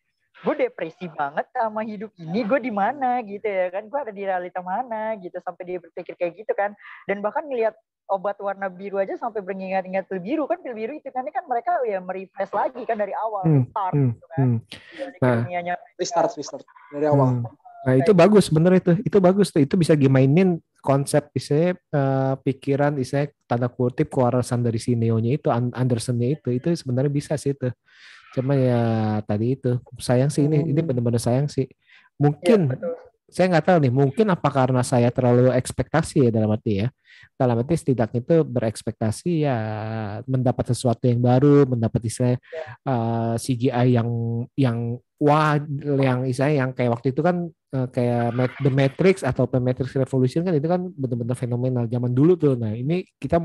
[0.42, 4.24] gue depresi banget sama hidup ini gue di mana gitu ya kan gue ada di
[4.26, 6.74] realita mana gitu sampai dia berpikir kayak gitu kan
[7.06, 7.78] dan bahkan ngelihat
[8.12, 11.80] obat warna biru aja sampai beringat-ingat pil biru kan pil biru itu kan kan mereka
[11.88, 14.40] ya merefresh lagi kan dari awal hmm, start hmm, gitu kan.
[14.44, 14.58] Hmm.
[15.24, 17.40] Nah, kimianya, restart restart dari awal.
[17.40, 17.48] Hmm.
[17.82, 22.94] Nah itu bagus bener itu itu bagus tuh itu bisa dimainin konsep istilahnya uh, pikiran
[23.02, 27.74] istilahnya tanda kutip kewarasan dari si Neo-nya itu Andersonnya itu itu sebenarnya bisa sih itu
[28.32, 28.82] cuma ya
[29.28, 30.72] tadi itu sayang sih ini hmm.
[30.72, 31.68] ini benar-benar sayang sih
[32.16, 32.90] mungkin ya,
[33.32, 36.88] saya nggak tahu nih mungkin apa karena saya terlalu ekspektasi ya dalam arti ya
[37.40, 39.58] dalam arti setidaknya itu berekspektasi ya
[40.28, 42.36] mendapat sesuatu yang baru mendapat istilah
[42.84, 44.10] uh, eh, CGI yang
[44.60, 44.78] yang
[45.22, 45.56] wah
[46.02, 50.44] yang istilahnya yang kayak waktu itu kan uh, kayak The Matrix atau The Matrix Revolution
[50.44, 52.60] kan itu kan benar-benar fenomenal zaman dulu tuh.
[52.60, 53.40] Nah ini kita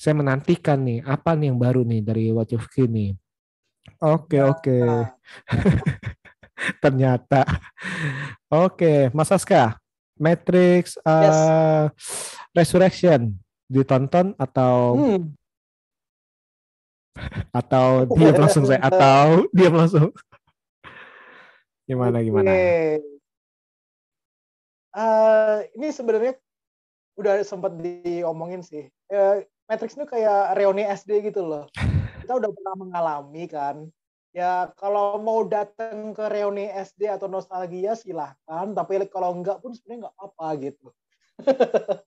[0.00, 3.10] saya menantikan nih apa nih yang baru nih dari Wachowski nih.
[3.98, 4.76] Oke okay, oke.
[4.78, 4.86] Okay.
[6.84, 7.42] Ternyata.
[8.50, 9.80] Oke, okay, Mas Aska,
[10.20, 12.36] Matrix uh, yes.
[12.52, 13.34] Resurrection
[13.70, 15.22] ditonton atau hmm.
[17.60, 20.10] atau dia langsung saya atau dia langsung
[21.90, 22.54] Gimana gimana?
[24.94, 26.38] Uh, ini sebenarnya
[27.18, 28.86] udah sempat diomongin sih.
[29.10, 31.66] Uh, Matrix itu kayak reuni SD gitu loh.
[32.30, 33.90] Kita udah pernah mengalami kan.
[34.30, 38.70] Ya kalau mau datang ke reuni SD atau nostalgia silahkan.
[38.70, 40.86] Tapi kalau enggak pun sebenarnya nggak apa gitu.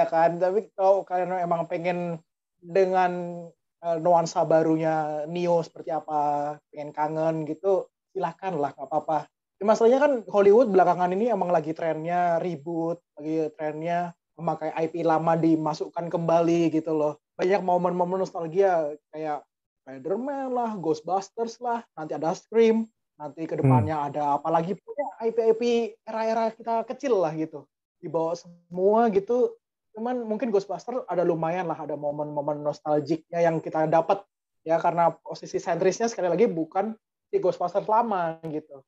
[0.00, 0.40] ya kan.
[0.40, 2.16] Tapi kalau kalian emang pengen
[2.64, 3.44] dengan
[3.84, 9.28] uh, nuansa barunya Neo seperti apa, pengen kangen gitu, silahkan lah nggak apa-apa
[9.60, 15.38] ya, masalahnya kan Hollywood belakangan ini emang lagi trennya ribut lagi trennya memakai IP lama
[15.38, 19.44] dimasukkan kembali gitu loh banyak momen-momen nostalgia kayak
[19.82, 22.86] Spider-Man lah, Ghostbusters lah, nanti ada Scream,
[23.18, 24.08] nanti ke depannya hmm.
[24.12, 27.62] ada apalagi punya IP-IP era-era kita kecil lah gitu
[28.02, 29.54] dibawa semua gitu
[29.94, 34.24] cuman mungkin Ghostbusters ada lumayan lah ada momen-momen nostalgiknya yang kita dapat
[34.66, 36.96] ya karena posisi sentrisnya sekali lagi bukan
[37.28, 38.80] di Ghostbusters lama gitu.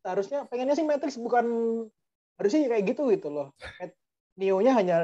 [0.00, 1.46] Seharusnya pengennya sih Matrix bukan
[2.36, 3.52] harusnya kayak gitu gitu loh.
[4.36, 4.96] Neo-nya hanya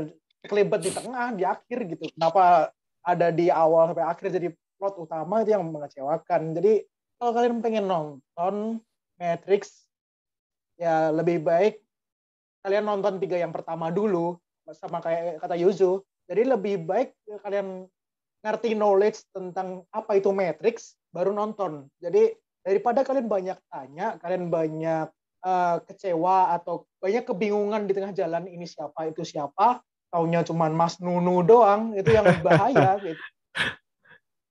[0.44, 2.04] kelibat di tengah, di akhir gitu.
[2.12, 2.70] Kenapa
[3.02, 4.48] ada di awal sampai akhir jadi
[4.78, 6.54] plot utama itu yang mengecewakan.
[6.58, 6.82] Jadi
[7.18, 8.82] kalau kalian pengen nonton
[9.18, 9.86] Matrix,
[10.78, 11.78] ya lebih baik
[12.62, 14.38] kalian nonton tiga yang pertama dulu,
[14.74, 16.02] sama kayak kata Yuzu.
[16.30, 17.90] Jadi lebih baik kalian
[18.42, 21.90] ngerti knowledge tentang apa itu Matrix, baru nonton.
[21.98, 25.10] Jadi daripada kalian banyak tanya, kalian banyak
[25.42, 29.82] uh, kecewa atau banyak kebingungan di tengah jalan ini siapa itu siapa,
[30.12, 33.24] taunya cuma Mas Nunu doang, itu yang bahaya gitu.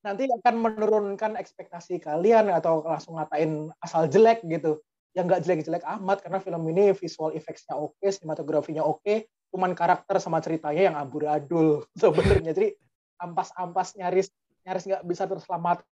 [0.02, 4.82] Nanti akan menurunkan ekspektasi kalian atau langsung ngatain asal jelek gitu.
[5.14, 9.78] Yang nggak jelek-jelek amat karena film ini visual effects-nya oke, okay, sinematografinya oke, okay, cuman
[9.78, 12.58] karakter sama ceritanya yang amburadul sebenarnya.
[12.58, 12.74] Jadi
[13.22, 14.34] ampas-ampas nyaris
[14.66, 15.86] nyaris nggak bisa terselamat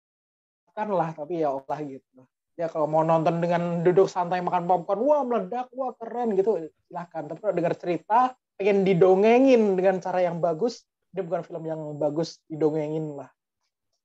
[0.74, 2.26] kan lah tapi ya Allah gitu
[2.60, 7.30] ya kalau mau nonton dengan duduk santai makan popcorn wah meledak wah keren gitu silahkan
[7.30, 10.84] tapi kalau dengar cerita pengen didongengin dengan cara yang bagus.
[11.16, 13.32] Ini bukan film yang bagus didongengin lah.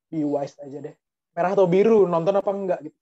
[0.08, 0.94] Be wise aja deh.
[1.34, 2.94] Merah atau biru nonton apa enggak gitu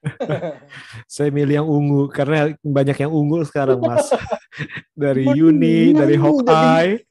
[1.12, 4.12] saya milih yang ungu karena banyak yang ungu sekarang mas.
[4.92, 7.08] Dari Yuni dari Hawkeye.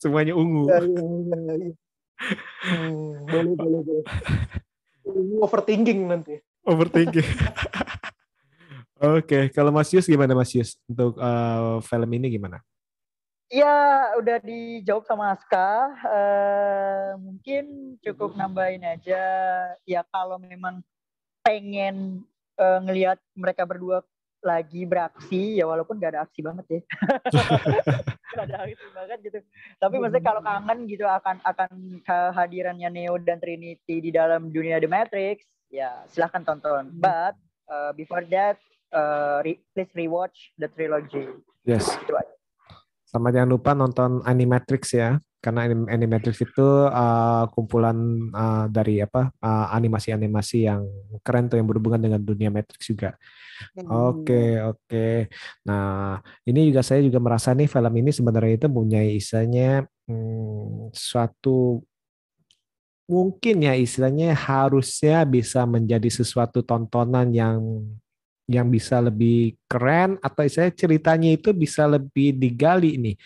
[0.00, 0.72] semuanya ungu.
[2.64, 4.04] Hmm, boleh boleh boleh.
[5.44, 6.40] Overthinking nanti.
[6.64, 7.28] Overthinking.
[9.02, 9.44] Oke, okay.
[9.50, 10.78] kalau Mas Yus gimana Mas Yus?
[10.86, 12.62] Untuk uh, film ini gimana?
[13.52, 15.92] Ya, udah dijawab sama Aska.
[16.08, 19.20] Uh, mungkin cukup nambahin aja.
[19.84, 20.80] Ya kalau memang
[21.44, 22.24] pengen
[22.56, 24.00] uh, ngelihat mereka berdua
[24.42, 26.80] lagi beraksi ya walaupun gak ada aksi banget ya
[28.34, 29.38] gak ada aksi banget gitu
[29.78, 34.90] tapi maksudnya kalau kangen gitu akan akan kehadirannya Neo dan Trinity di dalam dunia The
[34.90, 36.98] Matrix ya silahkan tonton hmm.
[36.98, 37.38] but
[37.70, 38.58] uh, before that
[38.90, 41.30] uh, re please rewatch the trilogy
[41.62, 42.41] yes itu aja.
[43.12, 47.98] Sama jangan lupa nonton Animatrix ya karena Animatrix itu uh, kumpulan
[48.32, 50.82] uh, dari apa uh, animasi-animasi uh, yang
[51.20, 53.18] keren tuh yang berhubungan dengan dunia Matrix juga.
[53.76, 54.78] Oke okay, oke.
[54.88, 55.16] Okay.
[55.66, 61.82] Nah ini juga saya juga merasa nih film ini sebenarnya itu punya istilahnya hmm, suatu
[63.10, 67.60] mungkin ya istilahnya harusnya bisa menjadi sesuatu tontonan yang
[68.50, 73.16] yang bisa lebih keren atau saya ceritanya itu bisa lebih digali nih.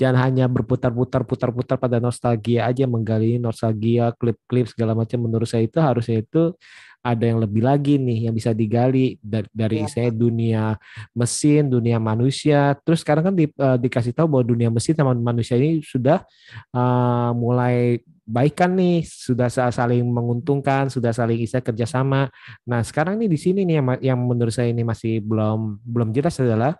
[0.00, 5.78] Jangan hanya berputar-putar putar-putar pada nostalgia aja menggali nostalgia, klip-klip segala macam menurut saya itu
[5.78, 6.56] harusnya itu
[7.02, 9.90] ada yang lebih lagi nih yang bisa digali dari, dari ya.
[9.90, 10.78] saya dunia
[11.10, 12.78] mesin, dunia manusia.
[12.78, 16.22] Terus sekarang kan di, uh, dikasih tahu bahwa dunia mesin sama manusia ini sudah
[16.70, 17.98] uh, mulai
[18.32, 22.32] baikan nih, sudah saling menguntungkan, sudah saling bisa kerjasama.
[22.64, 26.40] Nah sekarang nih di sini nih yang, yang menurut saya ini masih belum belum jelas
[26.40, 26.72] adalah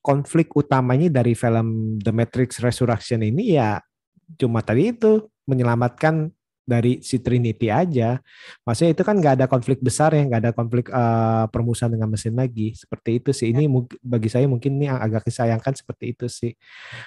[0.00, 3.76] konflik utamanya dari film The Matrix Resurrection ini ya
[4.40, 6.32] cuma tadi itu menyelamatkan
[6.68, 8.20] dari si Trinity aja.
[8.68, 12.36] Maksudnya itu kan nggak ada konflik besar ya, nggak ada konflik uh, permusuhan dengan mesin
[12.36, 12.76] lagi.
[12.76, 13.56] Seperti itu sih.
[13.56, 13.64] Ini
[14.04, 16.52] bagi saya mungkin ini agak disayangkan seperti itu sih.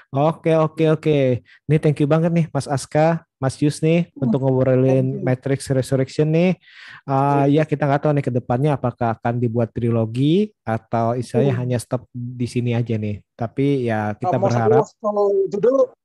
[0.09, 1.45] Oke oke oke.
[1.45, 4.24] Nih thank you banget nih Mas Aska, Mas Yus nih hmm.
[4.26, 6.57] untuk ngobrolin Matrix Resurrection nih.
[7.05, 11.62] Uh, ya kita nggak tahu nih ke depannya apakah akan dibuat trilogi atau istilahnya hmm.
[11.62, 13.22] hanya stop di sini aja nih.
[13.38, 14.89] Tapi ya kita berharap.
[15.53, 16.01] Judul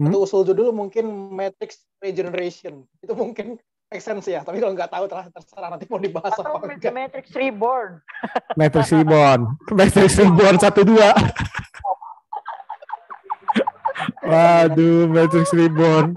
[0.00, 0.08] hmm?
[0.08, 1.04] atau usul judul mungkin
[1.36, 3.60] Matrix Regeneration itu mungkin
[3.92, 6.94] make sense ya tapi kalau nggak tahu terserah nanti mau dibahas atau apa enggak.
[6.94, 8.00] Matrix Reborn
[8.58, 9.40] Matrix Reborn
[9.76, 11.12] Matrix Reborn satu dua
[14.20, 16.14] Waduh, Matrix Reborn.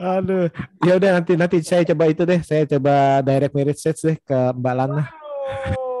[0.00, 0.50] Aduh,
[0.82, 2.40] ya udah nanti nanti saya coba itu deh.
[2.42, 5.04] Saya coba direct message deh ke Mbak Lana.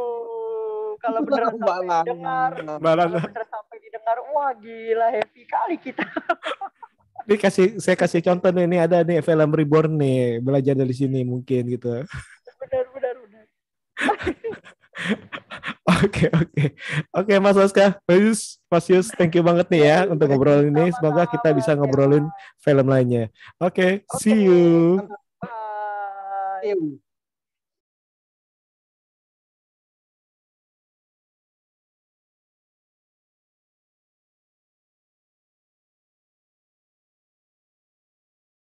[1.04, 1.98] kalau beneran Mbak Lana.
[2.02, 2.50] dengar,
[2.82, 3.20] Mbak Lana.
[3.30, 6.04] Kalau sampai didengar, wah gila happy kali kita.
[7.26, 11.22] Ini kasih saya kasih contoh nih, ini ada nih film Reborn nih, belajar dari sini
[11.22, 12.02] mungkin gitu.
[12.58, 13.44] Benar benar benar.
[16.02, 16.64] Oke oke
[17.14, 20.90] oke Mas Oska, Mas Mas Yus, thank you banget nih ya untuk ngobrol ini.
[20.94, 22.26] Semoga kita bisa ngobrolin
[22.62, 23.30] film lainnya.
[23.58, 24.98] Oke, okay, see you.
[25.42, 27.02] Bye.